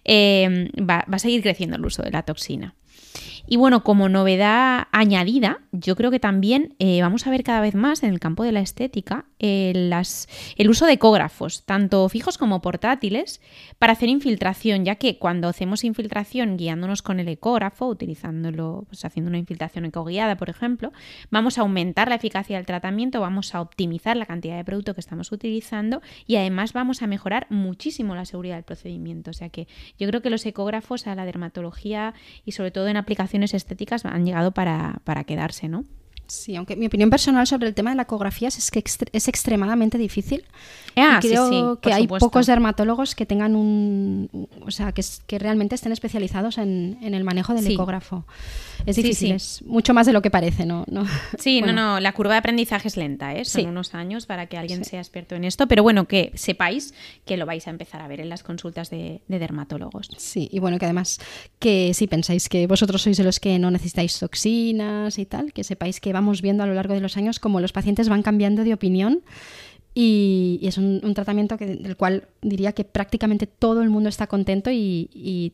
eh, 0.06 0.72
va 0.80 1.04
a 1.12 1.20
seguir 1.20 1.42
creciendo 1.42 1.76
el 1.76 1.86
uso 1.86 2.02
de 2.02 2.12
la 2.12 2.24
toxina. 2.24 2.76
Y 3.48 3.58
bueno, 3.58 3.84
como 3.84 4.10
novedad 4.10 4.88
añadida, 4.92 5.60
yo 5.72 5.96
creo 5.96 6.10
que 6.10 6.20
también 6.20 6.76
eh, 6.80 7.02
vamos 7.02 7.28
a 7.28 7.30
ver 7.30 7.44
cada 7.44 7.62
vez 7.62 7.76
más 7.76 8.04
en 8.04 8.12
el 8.12 8.20
campo 8.20 8.44
de 8.44 8.52
la 8.52 8.62
estética 8.62 9.26
eh, 9.40 9.74
el 10.58 10.70
uso 10.70 10.86
de 10.86 10.94
ecógrafos, 10.94 11.66
tanto 11.66 12.10
fijos 12.10 12.38
como 12.38 12.62
portátiles, 12.62 13.42
para 13.78 13.94
hacer 13.94 14.10
infiltración, 14.10 14.86
ya 14.86 14.96
que 14.96 15.18
cuando 15.18 15.48
hacemos 15.48 15.84
infiltración 15.84 16.58
guiándonos 16.58 17.02
con 17.02 17.20
el 17.20 17.28
ecógrafo, 17.28 17.88
utilizándolo, 17.88 18.86
pues 18.88 19.06
haciendo 19.06 19.30
una 19.30 19.38
infiltración 19.38 19.86
ecoguiada, 19.86 20.38
por 20.38 20.50
ejemplo, 20.50 20.92
vamos 21.30 21.58
a 21.58 21.62
aumentar 21.62 22.10
la 22.10 22.16
eficacia 22.16 22.58
del 22.58 22.66
tratamiento, 22.66 23.22
vamos 23.22 23.54
a 23.54 23.62
optimizar 23.62 24.18
la 24.18 24.26
cantidad 24.26 24.58
de 24.58 24.64
producto 24.64 24.94
que 24.94 25.02
estamos 25.02 25.32
utilizando 25.32 26.02
y 26.26 26.38
además 26.38 26.74
vamos 26.74 27.02
a 27.02 27.08
mejorar 27.08 27.48
muchísimo 27.50 28.16
la 28.16 28.26
seguridad 28.26 28.56
del 28.56 28.64
procedimiento. 28.64 29.32
O 29.32 29.34
sea 29.34 29.50
que 29.50 29.68
yo 30.00 30.08
creo 30.08 30.22
que 30.22 30.30
los 30.30 30.46
ecógrafos 30.46 31.08
a 31.08 31.16
la 31.16 31.26
dermatología 31.26 32.14
y 32.46 32.54
sobre 32.54 32.72
todo 32.72 32.88
en 32.88 32.98
aplicación 32.98 33.35
estéticas 33.44 34.06
han 34.06 34.26
llegado 34.26 34.52
para, 34.52 35.02
para 35.04 35.24
quedarse, 35.24 35.68
¿no? 35.68 35.84
Sí, 36.28 36.56
aunque 36.56 36.76
mi 36.76 36.88
opinión 36.88 37.10
personal 37.10 37.46
sobre 37.48 37.68
el 37.68 37.74
tema 37.74 37.92
de 37.92 37.96
la 37.98 38.04
ecografía 38.04 38.48
es 38.48 38.72
que 38.72 38.84
es 39.12 39.28
extremadamente 39.28 39.98
difícil. 39.98 40.46
Ah, 40.98 41.20
creo 41.22 41.80
que 41.80 41.92
hay 41.94 42.08
pocos 42.08 42.48
dermatólogos 42.48 43.16
que 43.16 43.26
tengan 43.26 43.56
un. 43.56 44.48
O 44.66 44.72
sea, 44.72 44.92
que, 44.92 45.04
que 45.28 45.40
realmente 45.40 45.76
estén 45.76 45.92
especializados 45.92 46.58
en, 46.58 46.98
el 47.02 47.24
manejo 47.24 47.54
del 47.54 47.70
ecógrafo. 47.72 48.26
Es 48.86 48.96
difícil, 48.96 49.32
es 49.32 49.62
mucho 49.64 49.94
más 49.94 50.06
de 50.06 50.14
lo 50.14 50.22
que 50.22 50.30
parece, 50.30 50.66
¿no? 50.66 50.86
no 50.88 51.06
sí, 51.40 51.62
no, 51.62 51.74
no, 51.74 52.00
la 52.00 52.14
curva 52.14 52.34
de 52.34 52.40
aprendizaje 52.40 52.88
es 52.88 52.98
lenta, 52.98 53.34
¿eh? 53.34 53.46
son 53.46 53.68
unos 53.68 53.96
años 53.96 54.26
para 54.26 54.48
que 54.48 54.58
alguien 54.58 54.86
sea 54.86 55.00
experto 55.00 55.36
en 55.36 55.44
esto, 55.44 55.68
pero 55.68 55.82
bueno, 55.82 56.06
que 56.06 56.32
sepáis 56.36 56.94
que 57.26 57.38
lo 57.38 57.46
vais 57.46 57.68
a 57.68 57.70
empezar 57.72 58.02
a 58.02 58.08
ver 58.08 58.20
en 58.20 58.30
las 58.30 58.44
consultas 58.44 58.90
de, 58.90 59.22
de 59.28 59.40
dermatólogos. 59.40 60.10
Sí, 60.18 60.50
y 60.52 60.60
bueno, 60.60 60.78
que 60.78 60.86
además, 60.86 61.20
que 61.60 61.94
si 61.94 62.08
pensáis 62.08 62.50
que 62.50 62.68
vosotros 62.68 63.02
sois 63.02 63.18
de 63.18 63.24
los 63.24 63.40
que 63.40 63.58
no 63.60 63.72
necesitáis 63.72 64.20
toxinas 64.20 65.18
y 65.18 65.26
tal, 65.26 65.54
que 65.54 65.64
sepáis 65.64 66.00
que 66.00 66.14
vamos 66.16 66.42
viendo 66.42 66.64
a 66.64 66.66
lo 66.66 66.74
largo 66.74 66.94
de 66.94 67.02
los 67.02 67.18
años 67.18 67.40
cómo 67.40 67.60
los 67.60 67.74
pacientes 67.74 68.08
van 68.08 68.24
cambiando 68.24 68.64
de 68.64 68.74
opinión 68.74 69.22
y, 69.94 70.60
es 70.64 70.78
un, 70.78 71.14
tratamiento 71.14 71.58
que, 71.58 71.68
del 71.68 71.96
cual 71.96 72.24
diría 72.42 72.72
que 72.72 72.86
prácticamente 72.86 73.48
todo 73.48 73.82
el 73.82 73.90
mundo 73.90 74.10
está 74.10 74.28
contento 74.28 74.72
y, 74.72 75.54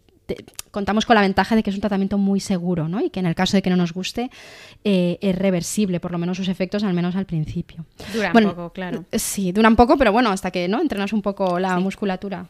contamos 0.71 1.05
con 1.05 1.15
la 1.15 1.21
ventaja 1.21 1.57
de 1.57 1.63
que 1.63 1.71
es 1.71 1.75
un 1.75 1.81
tratamiento 1.81 2.17
muy 2.17 2.39
seguro 2.39 2.87
¿no? 2.87 3.01
y 3.01 3.09
que 3.09 3.19
en 3.19 3.25
el 3.25 3.35
caso 3.35 3.57
de 3.57 3.61
que 3.61 3.69
no 3.69 3.75
nos 3.75 3.91
guste 3.91 4.29
eh, 4.85 5.17
es 5.19 5.35
reversible, 5.35 5.99
por 5.99 6.13
lo 6.13 6.17
menos 6.17 6.37
sus 6.37 6.47
efectos, 6.47 6.85
al 6.85 6.93
menos 6.93 7.17
al 7.17 7.25
principio. 7.25 7.85
Dura 8.13 8.31
un 8.33 8.43
poco, 8.43 8.69
claro. 8.71 9.03
Sí, 9.11 9.51
dura 9.51 9.67
un 9.67 9.75
poco, 9.75 9.97
pero 9.97 10.13
bueno, 10.13 10.31
hasta 10.31 10.49
que 10.49 10.69
no 10.69 10.79
entrenas 10.79 11.11
un 11.11 11.21
poco 11.21 11.59
la 11.59 11.77
musculatura. 11.79 12.47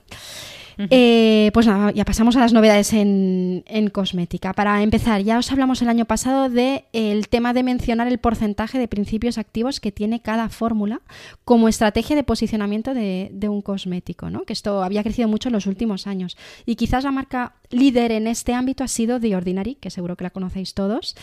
Eh, 0.89 1.51
pues 1.53 1.67
nada, 1.67 1.91
ya 1.91 2.05
pasamos 2.05 2.35
a 2.35 2.39
las 2.39 2.53
novedades 2.53 2.93
en, 2.93 3.63
cosmética. 3.91 4.53
Para 4.53 4.81
empezar, 4.83 5.21
ya 5.21 5.37
os 5.37 5.51
hablamos 5.51 5.81
el 5.81 5.89
año 5.89 6.05
pasado 6.05 6.49
del 6.49 6.83
el 6.93 7.27
tema 7.27 7.53
de 7.53 7.63
mencionar 7.63 8.07
el 8.07 8.17
porcentaje 8.17 8.79
de 8.79 8.87
principios 8.87 9.37
activos 9.37 9.79
que 9.79 9.91
tiene 9.91 10.21
cada 10.21 10.49
fórmula 10.49 11.01
como 11.45 11.67
estrategia 11.67 12.15
de 12.15 12.23
posicionamiento 12.23 12.93
de, 12.93 13.31
un 13.49 13.61
cosmético, 13.61 14.29
¿no? 14.29 14.43
que 14.43 14.53
esto 14.53 14.83
había 14.83 15.03
crecido 15.03 15.27
mucho 15.27 15.49
en 15.49 15.53
los 15.53 15.67
últimos 15.67 16.07
años. 16.07 16.37
Y 16.65 16.75
quizás 16.75 17.03
la 17.03 17.11
marca 17.11 17.55
líder 17.69 18.11
en 18.11 18.27
este 18.27 18.53
ámbito 18.53 18.83
ha 18.83 18.87
sido 18.87 19.19
The 19.19 19.35
Ordinary, 19.35 19.75
que 19.75 19.89
seguro 19.89 20.15
que 20.15 20.23
la 20.23 20.29
conocéis 20.29 20.73
todos, 20.73 21.15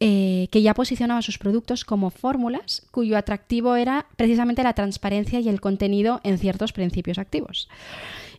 eh, 0.00 0.48
que 0.50 0.62
ya 0.62 0.74
posicionaba 0.74 1.22
sus 1.22 1.38
productos 1.38 1.84
como 1.84 2.10
fórmulas 2.10 2.86
cuyo 2.90 3.16
atractivo 3.16 3.76
era 3.76 4.06
precisamente 4.16 4.62
la 4.62 4.74
transparencia 4.74 5.40
y 5.40 5.48
el 5.48 5.60
contenido 5.60 6.20
en 6.24 6.38
ciertos 6.38 6.72
principios 6.72 7.18
activos. 7.18 7.68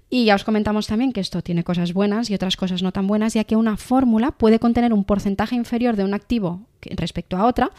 Y 0.09 0.25
ya 0.25 0.35
os 0.35 0.43
comentamos 0.43 0.87
también 0.87 1.11
que 1.11 1.21
esto 1.21 1.41
tiene 1.43 1.63
cosas 1.63 1.93
buenas 1.93 2.29
y 2.29 2.33
otras 2.33 2.57
cosas 2.57 2.81
no 2.81 2.91
tan 2.91 3.05
buenas, 3.05 3.35
ya 3.35 3.43
que 3.43 3.55
una 3.55 3.77
fórmula 3.77 4.31
puede 4.31 4.59
contener 4.59 4.91
un 4.91 5.03
porcentaje 5.03 5.55
inferior 5.55 5.95
de 5.95 6.03
un 6.03 6.15
activo 6.15 6.61
respecto 6.81 7.37
a 7.37 7.45
otra, 7.45 7.71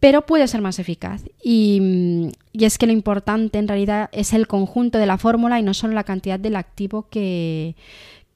pero 0.00 0.24
puede 0.24 0.48
ser 0.48 0.62
más 0.62 0.78
eficaz. 0.78 1.24
Y, 1.42 2.30
es 2.54 2.78
que 2.78 2.86
lo 2.86 2.92
importante 2.92 3.58
en 3.58 3.68
realidad 3.68 4.08
es 4.12 4.32
el 4.32 4.46
conjunto 4.46 4.98
de 4.98 5.06
la 5.06 5.18
fórmula 5.18 5.60
y 5.60 5.62
no 5.62 5.74
solo 5.74 5.92
la 5.92 6.04
cantidad 6.04 6.40
del 6.40 6.56
activo 6.56 7.06
que, 7.10 7.76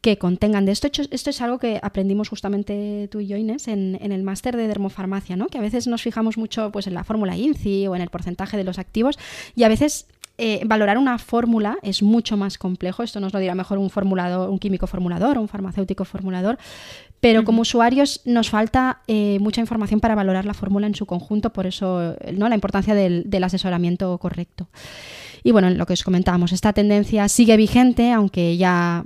que 0.01 0.19
contengan 0.19 0.67
de 0.67 0.73
esto. 0.73 0.89
Esto 1.11 1.31
es 1.31 1.41
algo 1.41 1.59
que 1.59 1.81
aprendimos 1.83 2.29
justamente 2.29 3.09
tú 3.11 3.21
y 3.21 3.29
yo, 3.29 3.37
Inés, 3.37 3.67
en, 3.67 3.99
en 4.01 4.13
el 4.13 4.23
máster 4.23 4.57
de 4.57 4.69
dermofarmacia, 4.69 5.37
¿no? 5.37 5.47
que 5.47 5.59
a 5.59 5.63
veces 5.63 5.87
nos 5.87 6.03
fijamos 6.03 6.37
mucho 6.37 6.71
pues, 6.71 6.87
en 6.87 6.95
la 6.95 7.05
fórmula 7.05 7.37
INCI 7.37 7.87
o 7.87 7.97
en 7.97 8.03
el 8.03 8.11
porcentaje 8.11 8.57
de 8.57 8.65
los 8.65 8.79
activos 8.79 9.19
y 9.57 9.63
a 9.63 9.69
veces 9.69 10.07
eh, 10.39 10.63
valorar 10.65 10.99
una 10.99 11.19
fórmula 11.19 11.79
es 11.83 12.03
mucho 12.03 12.37
más 12.37 12.59
complejo. 12.59 13.03
Esto 13.03 13.21
nos 13.21 13.33
lo 13.33 13.39
dirá 13.39 13.55
mejor 13.55 13.79
un 13.79 13.91
formulador, 13.91 14.51
un 14.51 14.59
químico 14.59 14.87
formulador, 14.87 15.39
un 15.39 15.49
farmacéutico 15.49 16.05
formulador. 16.05 16.59
Pero 17.21 17.45
como 17.45 17.63
usuarios 17.63 18.21
nos 18.25 18.51
falta 18.51 19.01
eh, 19.07 19.39
mucha 19.41 19.61
información 19.61 20.01
para 20.01 20.17
valorar 20.17 20.45
la 20.45 20.55
fórmula 20.55 20.89
en 20.89 20.95
su 20.95 21.07
conjunto, 21.07 21.53
por 21.53 21.67
eso 21.67 22.17
¿no? 22.35 22.49
la 22.49 22.57
importancia 22.57 22.95
del, 22.95 23.25
del 23.31 23.45
asesoramiento 23.45 24.19
correcto. 24.19 24.69
Y 25.45 25.53
bueno, 25.53 25.71
lo 25.71 25.87
que 25.87 25.93
os 25.93 26.03
comentábamos, 26.03 26.53
esta 26.53 26.73
tendencia 26.73 27.29
sigue 27.29 27.57
vigente, 27.57 28.13
aunque 28.13 28.57
ya 28.57 29.05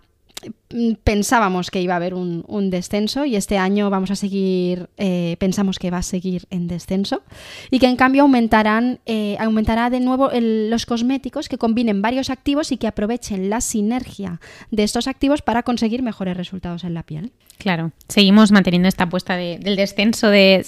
pensábamos 1.04 1.70
que 1.70 1.80
iba 1.80 1.94
a 1.94 1.96
haber 1.96 2.14
un, 2.14 2.44
descenso 2.70 3.24
y 3.24 3.36
este 3.36 3.58
año 3.58 3.90
vamos 3.90 4.10
a 4.10 4.16
seguir, 4.16 4.88
eh, 4.96 5.36
pensamos 5.38 5.78
que 5.78 5.90
va 5.90 5.98
a 5.98 6.02
seguir 6.02 6.46
en 6.50 6.66
descenso 6.66 7.22
y 7.70 7.78
que 7.78 7.86
en 7.86 7.96
cambio 7.96 8.22
aumentarán, 8.22 8.98
eh, 9.06 9.36
aumentará 9.38 9.88
de 9.90 10.00
nuevo 10.00 10.30
los 10.32 10.86
cosméticos 10.86 11.48
que 11.48 11.58
combinen 11.58 12.02
varios 12.02 12.30
activos 12.30 12.72
y 12.72 12.76
que 12.76 12.88
aprovechen 12.88 13.50
la 13.50 13.60
sinergia 13.60 14.40
de 14.70 14.82
estos 14.82 15.06
activos 15.06 15.42
para 15.42 15.62
conseguir 15.62 16.02
mejores 16.02 16.36
resultados 16.36 16.82
en 16.82 16.94
la 16.94 17.04
piel. 17.04 17.32
Claro, 17.58 17.92
seguimos 18.08 18.52
manteniendo 18.52 18.88
esta 18.88 19.04
apuesta 19.04 19.36
del 19.36 19.76
descenso 19.76 20.28
de, 20.28 20.64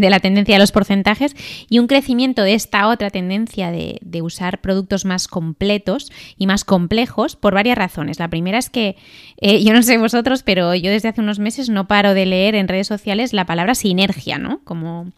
la 0.00 0.20
tendencia 0.20 0.54
de 0.54 0.58
los 0.58 0.72
porcentajes 0.72 1.36
y 1.68 1.78
un 1.78 1.86
crecimiento 1.86 2.42
de 2.42 2.54
esta 2.54 2.88
otra 2.88 3.10
tendencia 3.10 3.70
de, 3.70 3.98
de 4.00 4.22
usar 4.22 4.60
productos 4.60 5.04
más 5.04 5.28
completos 5.28 6.10
y 6.38 6.46
más 6.46 6.64
complejos 6.64 7.36
por 7.36 7.54
varias 7.54 7.76
razones. 7.76 8.18
La 8.18 8.28
primera 8.28 8.58
es 8.58 8.70
que 8.70 8.96
Eh, 9.38 9.64
yo 9.64 9.72
no 9.72 9.82
sé 9.82 9.98
vosotros, 9.98 10.42
pero 10.42 10.74
yo 10.74 10.90
desde 10.90 11.08
hace 11.08 11.20
unos 11.20 11.38
meses 11.38 11.68
no 11.68 11.86
paro 11.86 12.14
de 12.14 12.26
leer 12.26 12.54
en 12.54 12.68
redes 12.68 12.86
sociales 12.86 13.32
la 13.32 13.46
palabra 13.46 13.74
sinergia, 13.74 14.38
¿no? 14.38 14.60
Como 14.64 15.12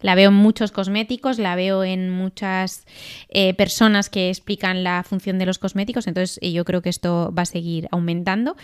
la 0.00 0.14
veo 0.14 0.28
en 0.28 0.36
muchos 0.36 0.70
cosméticos, 0.70 1.38
la 1.38 1.56
veo 1.56 1.82
en 1.82 2.10
muchas 2.10 2.86
eh, 3.30 3.54
personas 3.54 4.10
que 4.10 4.28
explican 4.28 4.84
la 4.84 5.02
función 5.02 5.38
de 5.38 5.46
los 5.46 5.58
cosméticos, 5.58 6.06
entonces 6.06 6.38
eh, 6.42 6.52
yo 6.52 6.64
creo 6.66 6.82
que 6.82 6.90
esto 6.90 7.32
va 7.36 7.42
a 7.42 7.46
seguir 7.46 7.88
aumentando. 7.90 8.54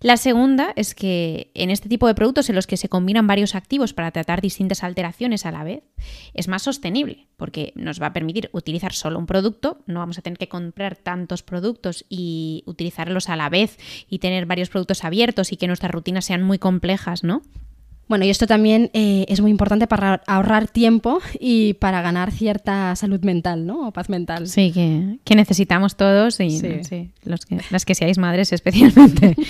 La 0.00 0.16
segunda 0.16 0.72
es 0.76 0.94
que 0.94 1.50
en 1.54 1.70
este 1.70 1.88
tipo 1.88 2.06
de 2.06 2.14
productos 2.14 2.48
en 2.48 2.54
los 2.54 2.68
que 2.68 2.76
se 2.76 2.88
combinan 2.88 3.26
varios 3.26 3.56
activos 3.56 3.92
para 3.92 4.12
tratar 4.12 4.40
distintas 4.40 4.84
alteraciones 4.84 5.44
a 5.44 5.50
la 5.50 5.64
vez, 5.64 5.82
es 6.34 6.46
más 6.46 6.62
sostenible 6.62 7.26
porque 7.36 7.72
nos 7.74 8.00
va 8.00 8.06
a 8.06 8.12
permitir 8.12 8.48
utilizar 8.52 8.92
solo 8.92 9.18
un 9.18 9.26
producto, 9.26 9.78
no 9.86 10.00
vamos 10.00 10.18
a 10.18 10.22
tener 10.22 10.38
que 10.38 10.48
comprar 10.48 10.96
tantos 10.96 11.42
productos 11.42 12.04
y 12.08 12.62
utilizarlos 12.66 13.28
a 13.28 13.36
la 13.36 13.48
vez 13.48 13.76
y 14.08 14.20
tener 14.20 14.46
varios 14.46 14.68
productos 14.68 15.04
abiertos 15.04 15.52
y 15.52 15.56
que 15.56 15.66
nuestras 15.66 15.92
rutinas 15.92 16.24
sean 16.24 16.42
muy 16.42 16.58
complejas, 16.58 17.24
¿no? 17.24 17.42
Bueno, 18.08 18.24
y 18.24 18.30
esto 18.30 18.46
también 18.46 18.90
eh, 18.94 19.26
es 19.28 19.42
muy 19.42 19.50
importante 19.50 19.86
para 19.86 20.22
ahorrar 20.26 20.66
tiempo 20.66 21.20
y 21.38 21.74
para 21.74 22.00
ganar 22.00 22.32
cierta 22.32 22.96
salud 22.96 23.20
mental, 23.20 23.66
¿no? 23.66 23.88
O 23.88 23.92
paz 23.92 24.08
mental. 24.08 24.48
Sí, 24.48 24.72
que, 24.72 25.34
necesitamos 25.34 25.94
todos 25.96 26.40
y 26.40 26.58
los 27.24 27.44
que, 27.44 27.60
las 27.70 27.84
que 27.84 27.94
seáis 27.94 28.16
madres 28.16 28.52
especialmente. 28.52 29.36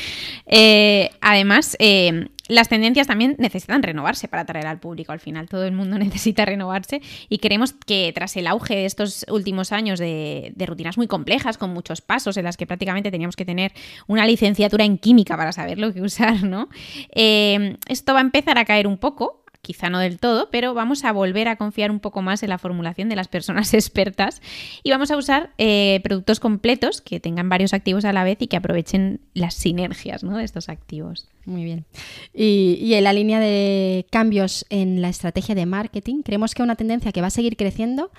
Eh, 0.49 1.11
además, 1.21 1.77
eh, 1.79 2.29
las 2.49 2.69
tendencias 2.69 3.07
también 3.07 3.37
necesitan 3.39 3.83
renovarse 3.83 4.27
para 4.27 4.43
atraer 4.43 4.67
al 4.67 4.81
público. 4.81 5.13
Al 5.13 5.21
final 5.21 5.49
todo 5.49 5.65
el 5.65 5.73
mundo 5.73 5.99
necesita 5.99 6.45
renovarse 6.45 7.01
y 7.29 7.39
queremos 7.39 7.75
que 7.75 8.11
tras 8.15 8.37
el 8.37 8.47
auge 8.47 8.75
de 8.75 8.85
estos 8.87 9.25
últimos 9.29 9.71
años 9.71 9.99
de, 9.99 10.53
rutinas 10.67 10.97
muy 10.97 11.07
complejas, 11.07 11.59
con 11.59 11.71
muchos 11.71 12.01
pasos, 12.01 12.37
en 12.37 12.45
las 12.45 12.57
que 12.57 12.67
prácticamente 12.67 13.11
teníamos 13.11 13.37
que 13.37 13.45
tener 13.45 13.73
una 14.07 14.27
licenciatura 14.27 14.85
en 14.85 14.99
química 14.99 15.37
para 15.37 15.53
saber 15.53 15.79
lo 15.79 15.93
que 15.93 16.01
usar, 16.01 16.43
¿no? 16.43 16.69
Eh, 17.15 17.77
esto 17.89 18.15
va 18.15 18.21
a 18.21 18.23
empezar 18.23 18.59
a 18.59 18.65
caer 18.65 18.87
un 18.87 18.99
poco 18.99 19.45
quizá 19.69 19.91
no 19.91 19.99
del 19.99 20.19
todo, 20.19 20.49
pero 20.51 20.73
vamos 20.73 21.05
a 21.05 21.13
volver 21.13 21.47
a 21.47 21.57
confiar 21.57 21.91
un 21.91 22.01
poco 22.01 22.23
más 22.23 22.43
en 22.43 22.49
la 22.49 22.57
formulación 22.57 23.11
de 23.11 23.17
las 23.17 23.29
personas 23.29 23.75
expertas 23.75 24.41
y 24.83 24.91
vamos 24.91 25.11
a 25.11 25.19
usar 25.19 25.51
eh, 25.59 26.01
productos 26.03 26.41
completos 26.41 27.03
que 27.03 27.21
tengan 27.21 27.51
varios 27.51 27.75
activos 27.75 28.07
a 28.07 28.15
la 28.15 28.25
vez 28.25 28.39
y 28.41 28.47
que 28.47 28.57
aprovechen 28.57 29.21
las 29.35 29.53
sinergias 29.53 30.23
de 30.23 30.43
estos 30.43 30.71
activos. 30.71 31.29
Muy 31.49 31.65
bien. 31.65 31.87
Y, 32.35 32.93
en 32.93 33.05
la 33.05 33.15
línea 33.15 33.41
de 33.41 34.05
cambios 34.11 34.67
en 34.69 35.01
la 35.01 35.09
estrategia 35.09 35.55
de 35.55 35.65
marketing, 35.65 36.21
creemos 36.23 36.55
que 36.55 36.63
una 36.63 36.77
tendencia 36.77 37.11
que 37.11 37.23
va 37.23 37.29
a 37.29 37.31
seguir 37.31 37.57
creciendo 37.57 38.11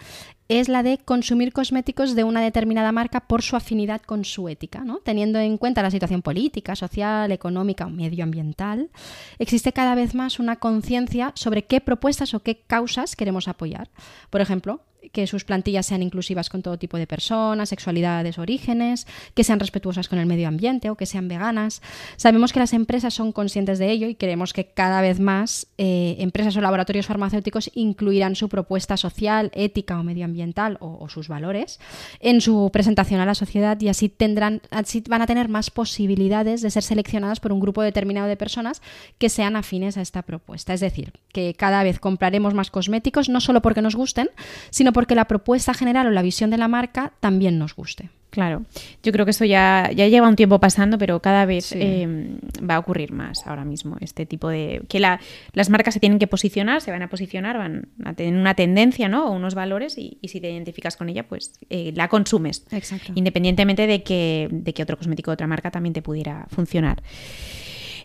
es 0.47 0.67
la 0.67 0.81
de 0.81 0.97
consumir 0.97 1.53
cosméticos 1.53 2.15
de 2.15 2.23
una 2.23 2.41
determinada 2.41 2.91
marca 2.91 3.19
por 3.27 3.43
su 3.43 3.55
afinidad 3.55 4.01
con 4.01 4.25
su 4.25 4.49
ética, 4.49 4.83
¿no? 4.83 4.97
Teniendo 4.97 5.37
en 5.37 5.59
cuenta 5.59 5.83
la 5.83 5.91
situación 5.91 6.23
política, 6.23 6.75
social, 6.75 7.31
económica 7.31 7.85
o 7.85 7.91
medioambiental, 7.91 8.89
existe 9.37 9.73
cada 9.73 9.93
vez 9.93 10.15
más 10.15 10.39
una 10.39 10.55
conciencia 10.55 11.31
sobre 11.35 11.65
qué 11.65 11.81
propuestas 11.81 12.33
o 12.33 12.39
qué 12.39 12.61
causas 12.65 13.15
queremos 13.15 13.47
apoyar. 13.47 13.91
Por 14.31 14.41
ejemplo, 14.41 14.81
que 15.11 15.27
sus 15.27 15.43
plantillas 15.43 15.85
sean 15.85 16.03
inclusivas 16.03 16.49
con 16.49 16.61
todo 16.61 16.77
tipo 16.77 16.97
de 16.97 17.07
personas, 17.07 17.69
sexualidades, 17.69 18.37
orígenes, 18.37 19.07
que 19.33 19.43
sean 19.43 19.59
respetuosas 19.59 20.07
con 20.07 20.19
el 20.19 20.25
medio 20.25 20.47
ambiente 20.47 20.89
o 20.89 20.95
que 20.95 21.05
sean 21.05 21.27
veganas. 21.27 21.81
Sabemos 22.17 22.53
que 22.53 22.59
las 22.59 22.73
empresas 22.73 23.13
son 23.13 23.31
conscientes 23.31 23.79
de 23.79 23.91
ello 23.91 24.07
y 24.07 24.15
queremos 24.15 24.53
que 24.53 24.65
cada 24.65 25.01
vez 25.01 25.19
más 25.19 25.67
eh, 25.77 26.17
empresas 26.19 26.55
o 26.57 26.61
laboratorios 26.61 27.05
farmacéuticos 27.05 27.71
incluirán 27.73 28.35
su 28.35 28.49
propuesta 28.49 28.97
social, 28.97 29.51
ética 29.53 29.99
o 29.99 30.03
medioambiental 30.03 30.77
o, 30.79 31.07
sus 31.09 31.27
valores 31.27 31.79
en 32.19 32.41
su 32.41 32.69
presentación 32.71 33.19
a 33.19 33.25
la 33.25 33.33
sociedad 33.33 33.79
y 33.81 33.87
así 33.87 34.09
tendrán, 34.09 34.61
así 34.69 35.03
van 35.09 35.21
a 35.21 35.27
tener 35.27 35.49
más 35.49 35.71
posibilidades 35.71 36.61
de 36.61 36.69
ser 36.69 36.83
seleccionadas 36.83 37.39
por 37.39 37.51
un 37.51 37.59
grupo 37.59 37.81
determinado 37.81 38.27
de 38.27 38.37
personas 38.37 38.81
que 39.17 39.29
sean 39.29 39.55
afines 39.55 39.97
a 39.97 40.01
esta 40.01 40.21
propuesta. 40.21 40.73
Es 40.73 40.81
decir, 40.81 41.13
que 41.31 41.55
cada 41.55 41.83
vez 41.83 41.99
compraremos 41.99 42.53
más 42.53 42.69
cosméticos 42.69 43.29
no 43.29 43.41
solo 43.41 43.61
porque 43.61 43.81
nos 43.81 43.95
gusten, 43.95 44.29
sino 44.69 44.88
porque 44.93 45.15
la 45.15 45.25
propuesta 45.25 45.73
general 45.73 46.07
o 46.07 46.11
la 46.11 46.21
visión 46.21 46.49
de 46.49 46.57
la 46.57 46.67
marca 46.67 47.13
también 47.19 47.57
nos 47.59 47.75
guste. 47.75 48.09
Claro, 48.29 48.63
yo 49.01 49.11
creo 49.11 49.25
que 49.25 49.31
eso 49.31 49.43
ya, 49.43 49.89
ya 49.95 50.07
lleva 50.07 50.27
un 50.27 50.35
tiempo 50.35 50.59
pasando, 50.59 50.99
pero 50.99 51.19
cada 51.19 51.45
vez 51.45 51.71
em, 51.71 52.37
va 52.57 52.75
a 52.75 52.79
ocurrir 52.79 53.11
más 53.11 53.47
ahora 53.47 53.65
mismo. 53.65 53.97
Este 54.01 54.27
tipo 54.27 54.49
de. 54.49 54.83
que 54.87 54.99
las 54.99 55.69
marcas 55.71 55.95
se 55.95 55.99
tienen 55.99 56.19
que 56.19 56.27
posicionar, 56.27 56.81
se 56.81 56.91
van 56.91 57.01
a 57.01 57.09
posicionar, 57.09 57.57
van 57.57 57.87
a 58.05 58.13
tener 58.13 58.39
una 58.39 58.53
tendencia, 58.53 59.09
¿no? 59.09 59.29
O 59.29 59.31
unos 59.31 59.55
valores, 59.55 59.97
y, 59.97 60.19
si 60.23 60.39
te 60.39 60.51
identificas 60.51 60.95
con 60.95 61.09
ella, 61.09 61.27
pues 61.27 61.59
eh, 61.71 61.91
la 61.95 62.07
consumes. 62.07 62.67
Exacto. 62.71 63.13
Independientemente 63.15 63.87
de 63.87 64.03
que, 64.03 64.47
de 64.51 64.73
que 64.75 64.83
otro 64.83 64.97
cosmético 64.97 65.31
de 65.31 65.33
otra 65.33 65.47
marca 65.47 65.71
también 65.71 65.93
te 65.93 66.03
pudiera 66.03 66.45
funcionar. 66.49 67.01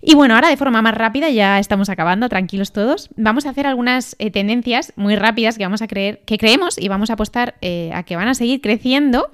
Y 0.07 0.15
bueno, 0.15 0.35
ahora 0.35 0.51
de 0.51 0.59
forma 0.59 0.83
más 0.83 0.95
rápida, 0.95 1.31
ya 1.31 1.59
estamos 1.59 1.89
acabando, 1.89 2.29
tranquilos 2.29 2.73
todos, 2.73 3.09
vamos 3.17 3.47
a 3.47 3.51
hacer 3.51 3.67
algunas 3.67 4.17
eh, 4.19 4.31
tendencias 4.31 4.93
muy 4.97 5.17
rápidas 5.17 5.57
que 5.57 5.65
vamos 5.65 5.81
a 5.81 5.89
creer, 5.89 6.21
que 6.27 6.37
creemos 6.37 6.77
y 6.77 6.89
vamos 6.89 7.09
a 7.09 7.15
apostar 7.15 7.55
eh, 7.63 7.91
a 7.95 8.03
que 8.03 8.15
van 8.15 8.29
a 8.29 8.35
seguir 8.35 8.61
creciendo. 8.61 9.31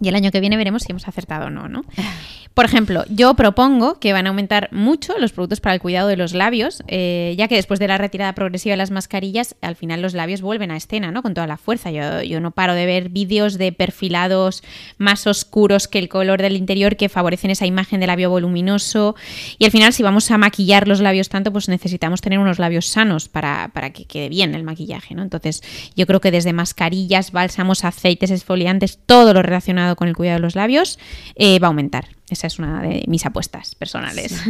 Y 0.00 0.08
el 0.08 0.14
año 0.14 0.30
que 0.30 0.40
viene 0.40 0.58
veremos 0.58 0.82
si 0.82 0.92
hemos 0.92 1.08
acertado 1.08 1.46
o 1.46 1.50
no, 1.50 1.68
¿no? 1.68 1.84
Por 2.54 2.66
ejemplo, 2.66 3.04
yo 3.08 3.34
propongo 3.34 3.98
que 3.98 4.12
van 4.12 4.26
a 4.26 4.28
aumentar 4.28 4.68
mucho 4.70 5.18
los 5.18 5.32
productos 5.32 5.60
para 5.60 5.74
el 5.74 5.80
cuidado 5.80 6.06
de 6.06 6.16
los 6.16 6.34
labios, 6.34 6.84
eh, 6.86 7.34
ya 7.36 7.48
que 7.48 7.56
después 7.56 7.80
de 7.80 7.88
la 7.88 7.98
retirada 7.98 8.32
progresiva 8.32 8.74
de 8.74 8.76
las 8.76 8.92
mascarillas, 8.92 9.56
al 9.60 9.74
final 9.74 10.00
los 10.00 10.14
labios 10.14 10.40
vuelven 10.40 10.70
a 10.70 10.76
escena, 10.76 11.10
¿no? 11.10 11.22
Con 11.22 11.34
toda 11.34 11.48
la 11.48 11.56
fuerza. 11.56 11.90
Yo, 11.90 12.40
no 12.40 12.52
paro 12.52 12.74
de 12.74 12.86
ver 12.86 13.08
vídeos 13.08 13.58
de 13.58 13.72
perfilados 13.72 14.62
más 14.98 15.26
oscuros 15.26 15.88
que 15.88 15.98
el 15.98 16.08
color 16.08 16.40
del 16.40 16.56
interior 16.56 16.94
que 16.94 17.08
favorecen 17.08 17.50
esa 17.50 17.66
imagen 17.66 17.98
de 17.98 18.06
labio 18.06 18.30
voluminoso. 18.30 19.16
Y 19.58 19.64
al 19.64 19.72
final, 19.72 19.92
si 19.92 20.04
vamos 20.04 20.30
a 20.30 20.38
maquillar 20.38 20.86
los 20.86 21.00
labios 21.00 21.30
tanto, 21.30 21.50
pues 21.50 21.68
necesitamos 21.68 22.20
tener 22.20 22.38
unos 22.38 22.60
labios 22.60 22.86
sanos 22.86 23.28
para, 23.28 23.68
que 23.92 24.04
quede 24.04 24.28
bien 24.28 24.54
el 24.54 24.62
maquillaje, 24.62 25.16
¿no? 25.16 25.22
Entonces, 25.22 25.60
yo 25.96 26.06
creo 26.06 26.20
que 26.20 26.30
desde 26.30 26.52
mascarillas, 26.52 27.32
bálsamos, 27.32 27.84
aceites, 27.84 28.30
esfoliantes, 28.30 29.00
todo 29.04 29.34
lo 29.34 29.42
relacionado 29.42 29.96
con 29.96 30.06
el 30.06 30.14
cuidado 30.14 30.36
de 30.36 30.42
los 30.42 30.54
labios 30.54 31.00
eh, 31.34 31.58
va 31.58 31.66
a 31.66 31.70
aumentar. 31.70 32.06
Esa 32.34 32.48
es 32.48 32.58
una 32.58 32.82
de 32.82 33.04
mis 33.06 33.24
apuestas 33.24 33.74
personales. 33.76 34.34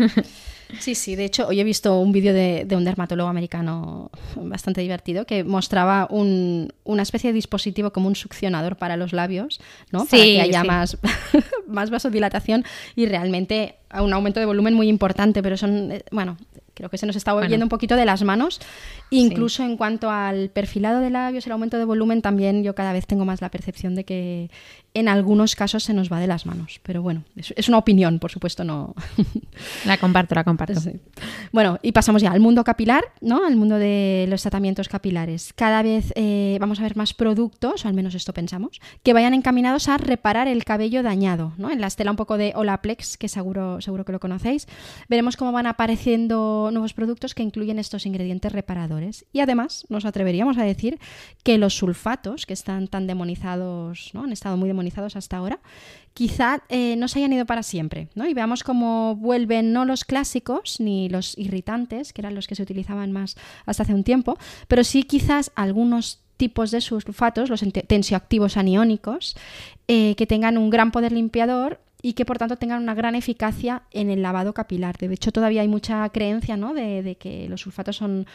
Sí. 0.81 0.95
Sí, 0.95 1.15
de 1.15 1.27
hecho, 1.27 1.47
hoy 1.47 1.61
he 1.61 1.65
visto 1.65 2.01
un 2.01 2.11
vídeo 2.11 2.33
de, 2.33 2.67
un 2.73 2.85
dermatólogo 2.85 3.29
americano 3.29 4.11
bastante 4.35 4.81
divertido 4.81 5.27
que 5.27 5.45
mostraba 5.45 6.09
una 6.11 7.03
especie 7.03 7.31
de 7.31 7.35
dispositivo 7.35 7.93
como 7.93 8.09
un 8.09 8.17
succionador 8.17 8.77
para 8.77 8.97
los 8.97 9.13
labios, 9.13 9.61
¿no? 9.93 10.07
para 10.07 10.23
que 10.23 10.41
haya 10.41 10.65
más, 10.65 10.97
más 11.69 11.91
vasodilatación 11.91 12.65
y 12.97 13.05
realmente 13.05 13.77
un 14.01 14.15
aumento 14.15 14.41
de 14.41 14.47
volumen 14.47 14.73
muy 14.73 14.89
importante, 14.89 15.43
pero 15.43 15.59
son, 15.59 15.93
eh, 15.93 16.05
bueno, 16.11 16.39
creo 16.75 16.91
que 16.91 16.99
se 16.99 17.07
nos 17.07 17.17
está 17.17 17.33
volviendo 17.33 17.65
un 17.65 17.71
poquito 17.71 17.95
de 17.97 18.05
las 18.05 18.23
manos. 18.23 18.61
Incluso 19.11 19.63
en 19.63 19.77
cuanto 19.77 20.11
al 20.11 20.51
perfilado 20.51 21.01
de 21.01 21.11
labios, 21.11 21.47
el 21.47 21.53
aumento 21.53 21.79
de 21.79 21.85
volumen, 21.85 22.21
también 22.21 22.65
yo 22.65 22.75
cada 22.75 22.93
vez 22.93 23.07
tengo 23.07 23.25
más 23.25 23.41
la 23.41 23.51
percepción 23.51 23.95
de 23.95 24.05
que 24.05 24.51
en 24.95 25.09
algunos 25.09 25.57
casos 25.57 25.83
se 25.83 25.93
nos 25.93 26.11
va 26.11 26.21
de 26.21 26.29
las 26.29 26.47
manos. 26.47 26.81
Pero 26.85 27.03
bueno, 27.03 27.25
es, 27.37 27.69
una 27.69 27.79
opinión, 27.79 28.21
por 28.21 28.31
supuesto, 28.31 28.63
no. 28.63 28.95
La 29.85 29.99
comparto, 29.99 30.35
la 30.35 30.45
comparto. 30.45 30.81
Bueno, 31.53 31.79
y 31.83 31.93
pasamos 31.93 32.23
ya 32.23 32.31
al 32.31 32.41
mundo 32.41 32.65
capilar, 32.65 33.05
¿no? 33.21 33.45
Al 33.45 33.57
mundo 33.57 33.77
de 33.77 34.27
los 34.29 34.43
tratamientos 34.43 34.89
capilares. 34.89 35.53
Cada 35.55 35.83
vez 35.83 36.13
eh, 36.17 36.57
vamos 36.61 36.81
a 36.81 36.83
ver 36.83 36.97
más 36.97 37.15
productos, 37.15 37.85
o 37.85 37.89
al 37.89 37.95
menos 37.95 38.15
esto 38.15 38.33
pensamos, 38.33 38.81
que 39.03 39.13
vayan 39.13 39.35
encaminados 39.35 39.89
a 39.89 39.97
reparar 39.97 40.49
el 40.49 40.65
cabello 40.65 41.03
dañado, 41.03 41.53
¿no? 41.57 41.71
En 41.71 41.81
la 41.81 41.89
estela 41.89 42.11
un 42.11 42.17
poco 42.17 42.37
de 42.37 42.53
Olaplex, 42.55 43.17
que 43.17 43.29
seguro, 43.29 43.81
seguro 43.81 44.05
que 44.05 44.13
lo 44.13 44.21
conocéis, 44.21 44.67
veremos 45.09 45.37
cómo 45.37 45.53
van 45.53 45.67
apareciendo 45.67 46.71
nuevos 46.73 46.95
productos 46.95 47.35
que 47.35 47.43
incluyen 47.43 47.79
estos 47.79 48.07
ingredientes 48.07 48.53
reparadores. 48.53 49.25
Y 49.33 49.41
además, 49.41 49.87
nos 49.89 50.05
atreveríamos 50.05 50.59
a 50.59 50.65
decir 50.65 50.99
que 51.43 51.59
los 51.59 51.75
sulfatos, 51.75 52.47
que 52.47 52.55
están 52.55 52.89
tan 52.89 53.07
demonizados, 53.07 54.11
¿no? 54.15 54.25
Han 54.25 54.33
estado 54.33 54.57
muy 54.57 54.69
demonizados 54.69 54.84
hasta 55.17 55.37
ahora, 55.37 55.61
quizá 56.13 56.63
eh, 56.69 56.97
no 56.97 57.09
se 57.09 57.19
hayan 57.19 57.33
ido 57.33 57.47
para 57.47 57.63
siempre, 57.63 58.09
¿no? 58.15 58.27
Y 58.27 58.35
veamos 58.35 58.63
cómo 58.63 59.17
vuelven 59.17 59.73
no 59.73 59.85
los 59.85 60.05
clásicos 60.05 60.81
ni 60.81 61.09
los 61.09 61.37
irritantes, 61.39 62.13
que 62.13 62.21
eran 62.21 62.35
los 62.35 62.47
que 62.47 62.55
se 62.55 62.63
utilizaban 62.63 63.13
más 63.13 63.37
hasta 63.67 63.83
hace 63.83 63.95
un 63.95 64.05
tiempo, 64.05 64.39
pero 64.69 64.85
sí 64.85 65.03
quizás 65.03 65.51
algunos 65.55 66.21
tipos 66.37 66.71
de 66.71 66.81
sulfatos, 66.81 67.49
los 67.49 67.65
tensioactivos 67.87 68.57
aniónicos, 68.57 69.37
eh, 69.89 70.15
que 70.17 70.27
tengan 70.27 70.59
un 70.59 70.71
gran 70.71 70.91
poder 70.91 71.13
limpiador 71.13 71.81
y 72.05 72.13
que 72.13 72.27
por 72.27 72.37
tanto 72.37 72.57
tengan 72.57 72.83
una 72.83 72.93
gran 72.93 73.15
eficacia 73.15 73.85
en 73.91 74.11
el 74.11 74.21
lavado 74.21 74.53
capilar. 74.53 74.99
De 74.99 75.11
hecho, 75.15 75.33
todavía 75.33 75.63
hay 75.63 75.69
mucha 75.69 76.07
creencia 76.11 76.55
¿no? 76.55 76.75
de, 76.75 77.17
que 77.19 77.49
los 77.49 77.63
sulfatos 77.63 77.97
son, 77.97 78.27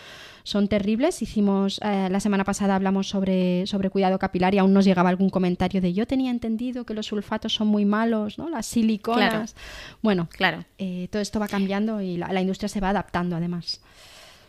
son 0.42 0.68
terribles. 0.68 1.22
Hicimos, 1.22 1.80
eh, 1.84 2.08
la 2.10 2.20
semana 2.20 2.44
pasada 2.44 2.76
hablamos 2.76 3.08
sobre, 3.10 3.68
sobre 3.68 3.92
cuidado 3.92 4.18
capilar 4.18 4.56
y 4.56 4.58
aún 4.58 4.74
nos 4.74 4.86
llegaba 4.86 5.10
algún 5.10 5.30
comentario 5.30 5.82
de 5.82 5.94
yo 5.94 6.08
tenía 6.08 6.32
entendido 6.32 6.84
que 6.84 6.96
los 6.96 7.06
sulfatos 7.06 7.54
son 7.54 7.68
muy 7.68 7.86
malos, 7.86 8.40
¿no? 8.40 8.50
las 8.50 8.66
siliconas. 8.66 9.56
Bueno, 10.02 10.28
claro. 10.32 10.66
Eh, 10.80 11.08
todo 11.12 11.22
esto 11.22 11.40
va 11.40 11.48
cambiando 11.48 12.02
y 12.02 12.18
la, 12.18 12.42
industria 12.42 12.70
se 12.70 12.80
va 12.80 12.90
adaptando 12.90 13.36
además. 13.36 13.82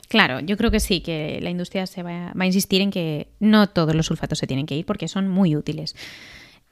Claro, 0.09 0.41
yo 0.41 0.57
creo 0.57 0.71
que 0.71 0.81
sí, 0.81 1.03
que 1.03 1.41
la 1.43 1.51
industria 1.51 1.87
se 1.87 2.03
va, 2.03 2.33
va, 2.33 2.45
a 2.45 2.47
insistir 2.47 2.81
en 2.81 2.91
que 2.91 3.29
no 3.39 3.69
todos 3.69 3.95
los 3.95 4.07
sulfatos 4.07 4.39
se 4.39 4.47
tienen 4.47 4.65
que 4.65 4.77
ir 4.77 4.87
porque 4.87 5.09
son 5.09 5.29
muy 5.29 5.57
útiles. 5.57 5.95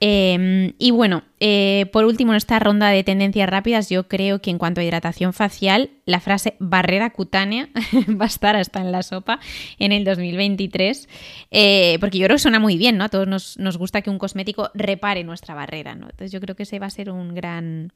Em, 0.01 0.75
y 0.79 0.91
bueno, 0.91 1.23
eh, 1.41 1.87
por 1.91 2.05
último, 2.05 2.31
en 2.31 2.37
esta 2.37 2.57
ronda 2.57 2.89
de 2.89 3.03
tendencias 3.03 3.49
rápidas, 3.49 3.89
yo 3.89 4.07
creo 4.07 4.41
que 4.41 4.49
en 4.49 4.57
cuanto 4.57 4.79
a 4.79 4.83
hidratación 4.83 5.33
facial, 5.33 5.89
la 6.05 6.21
frase 6.21 6.55
barrera 6.59 7.09
cutánea 7.09 7.67
va 8.07 8.23
a 8.23 8.27
estar 8.27 8.55
hasta 8.55 8.79
en 8.79 8.93
la 8.93 9.03
sopa 9.03 9.39
en 9.77 9.91
el 9.91 10.05
2023, 10.05 11.09
eh, 11.51 11.97
porque 11.99 12.17
yo 12.17 12.25
creo 12.25 12.35
que 12.35 12.41
suena 12.41 12.59
muy 12.59 12.77
bien, 12.77 12.97
¿no? 12.97 13.03
A 13.03 13.09
todos 13.09 13.27
nos, 13.27 13.57
nos 13.59 13.77
gusta 13.77 14.01
que 14.01 14.09
un 14.09 14.19
cosmético 14.19 14.71
repare 14.73 15.25
nuestra 15.25 15.53
barrera, 15.53 15.95
¿no? 15.95 16.05
Entonces 16.09 16.31
yo 16.31 16.39
creo 16.39 16.55
que 16.55 16.63
ese 16.63 16.79
va 16.79 16.85
a 16.87 16.91
ser 16.91 17.11
un 17.11 17.35
gran 17.35 17.91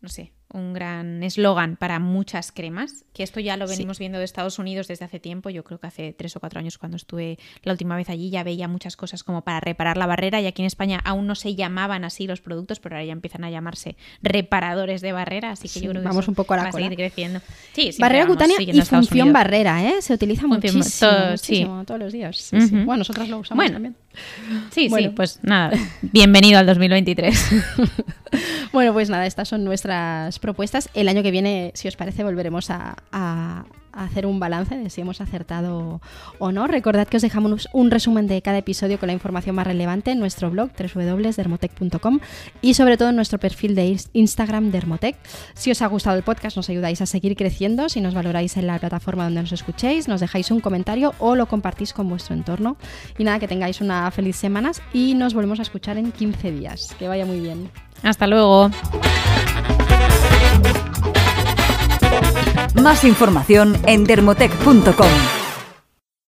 no 0.00 0.08
sé, 0.08 0.32
un 0.52 0.72
gran 0.72 1.22
eslogan 1.22 1.76
para 1.76 1.98
muchas 1.98 2.52
cremas, 2.52 3.04
que 3.12 3.22
esto 3.22 3.38
ya 3.38 3.56
lo 3.56 3.68
venimos 3.68 3.98
viendo 3.98 4.18
de 4.18 4.24
Estados 4.24 4.58
Unidos 4.58 4.88
desde 4.88 5.04
hace 5.04 5.20
tiempo, 5.20 5.50
yo 5.50 5.62
creo 5.62 5.78
que 5.78 5.86
hace 5.86 6.12
tres 6.12 6.34
o 6.36 6.40
cuatro 6.40 6.58
años 6.58 6.78
cuando 6.78 6.96
estuve 6.96 7.38
la 7.62 7.72
última 7.72 7.96
vez 7.96 8.08
allí 8.08 8.30
ya 8.30 8.42
veía 8.42 8.66
muchas 8.66 8.96
cosas 8.96 9.22
como 9.22 9.42
para 9.42 9.60
reparar 9.60 9.96
la 9.96 10.06
barrera 10.06 10.40
y 10.40 10.46
aquí 10.46 10.62
en 10.62 10.66
España 10.66 11.00
aún 11.04 11.26
no 11.26 11.34
se 11.34 11.54
llamaban 11.54 12.04
así 12.04 12.26
los 12.26 12.40
productos, 12.40 12.80
pero 12.80 12.96
ahora 12.96 13.04
ya 13.04 13.12
empiezan 13.12 13.44
a 13.44 13.50
llamarse 13.50 13.96
reparadores 14.22 15.02
de 15.02 15.12
barrera, 15.12 15.50
así 15.50 15.68
que 15.68 15.80
yo 15.80 15.90
creo 15.90 16.02
que 16.02 16.08
vamos 16.08 16.26
un 16.26 16.34
poco 16.34 16.54
a 16.54 16.56
la 16.56 16.62
va 16.64 16.68
a 16.70 16.72
seguir 16.72 16.96
creciendo. 16.96 17.40
Sí, 17.72 17.90
barrera 17.98 18.26
cutánea 18.26 18.56
y 18.58 18.80
función 18.82 19.32
barrera, 19.32 19.84
¿eh? 19.84 20.02
Se 20.02 20.14
utiliza 20.14 20.46
muchísimo, 20.46 21.84
todos 21.84 22.00
los 22.00 22.12
días. 22.12 22.50
Bueno, 22.52 22.98
nosotras 22.98 23.28
lo 23.28 23.38
usamos 23.38 23.70
también. 23.70 23.94
Sí, 24.70 24.88
sí, 24.90 25.08
pues 25.10 25.38
nada, 25.42 25.76
bienvenido 26.02 26.58
al 26.58 26.66
2023. 26.66 27.50
bueno, 28.72 28.92
pues 28.92 29.10
nada, 29.10 29.26
estas 29.26 29.48
son 29.48 29.64
nuestras 29.64 30.38
propuestas. 30.38 30.88
El 30.94 31.08
año 31.08 31.22
que 31.22 31.30
viene, 31.30 31.72
si 31.74 31.88
os 31.88 31.96
parece, 31.96 32.24
volveremos 32.24 32.70
a, 32.70 33.64
hacer 33.92 34.26
un 34.26 34.40
balance 34.40 34.76
de 34.76 34.90
si 34.90 35.00
hemos 35.00 35.20
acertado 35.20 36.00
o 36.38 36.52
no. 36.52 36.66
Recordad 36.66 37.06
que 37.08 37.16
os 37.16 37.22
dejamos 37.22 37.68
un 37.72 37.90
resumen 37.90 38.26
de 38.26 38.40
cada 38.42 38.58
episodio 38.58 38.98
con 38.98 39.08
la 39.08 39.12
información 39.12 39.56
más 39.56 39.66
relevante 39.66 40.12
en 40.12 40.18
nuestro 40.18 40.50
blog 40.50 40.70
www.dermotec.com 40.78 42.20
y 42.62 42.74
sobre 42.74 42.96
todo 42.96 43.10
en 43.10 43.16
nuestro 43.16 43.38
perfil 43.38 43.74
de 43.74 43.98
Instagram 44.12 44.70
Dermotec. 44.70 45.16
Si 45.54 45.70
os 45.70 45.82
ha 45.82 45.86
gustado 45.86 46.16
el 46.16 46.22
podcast, 46.22 46.56
nos 46.56 46.68
ayudáis 46.68 47.00
a 47.00 47.06
seguir 47.06 47.36
creciendo. 47.36 47.88
Si 47.88 48.00
nos 48.00 48.14
valoráis 48.14 48.56
en 48.56 48.66
la 48.66 48.78
plataforma 48.78 49.24
donde 49.24 49.42
nos 49.42 49.52
escuchéis, 49.52 50.08
nos 50.08 50.20
dejáis 50.20 50.50
un 50.50 50.60
comentario 50.60 51.14
o 51.18 51.34
lo 51.36 51.46
compartís 51.46 51.92
con 51.92 52.08
vuestro 52.08 52.34
entorno. 52.34 52.76
Y 53.18 53.24
nada, 53.24 53.38
que 53.38 53.48
tengáis 53.48 53.80
una 53.80 54.10
feliz 54.10 54.36
semana 54.36 54.70
y 54.92 55.14
nos 55.14 55.34
volvemos 55.34 55.58
a 55.58 55.62
escuchar 55.62 55.98
en 55.98 56.12
15 56.12 56.52
días. 56.52 56.94
Que 56.98 57.08
vaya 57.08 57.26
muy 57.26 57.40
bien. 57.40 57.70
Hasta 58.02 58.26
luego. 58.26 58.70
Más 62.74 63.04
información 63.04 63.76
en 63.86 64.04
dermotec.com. 64.04 65.49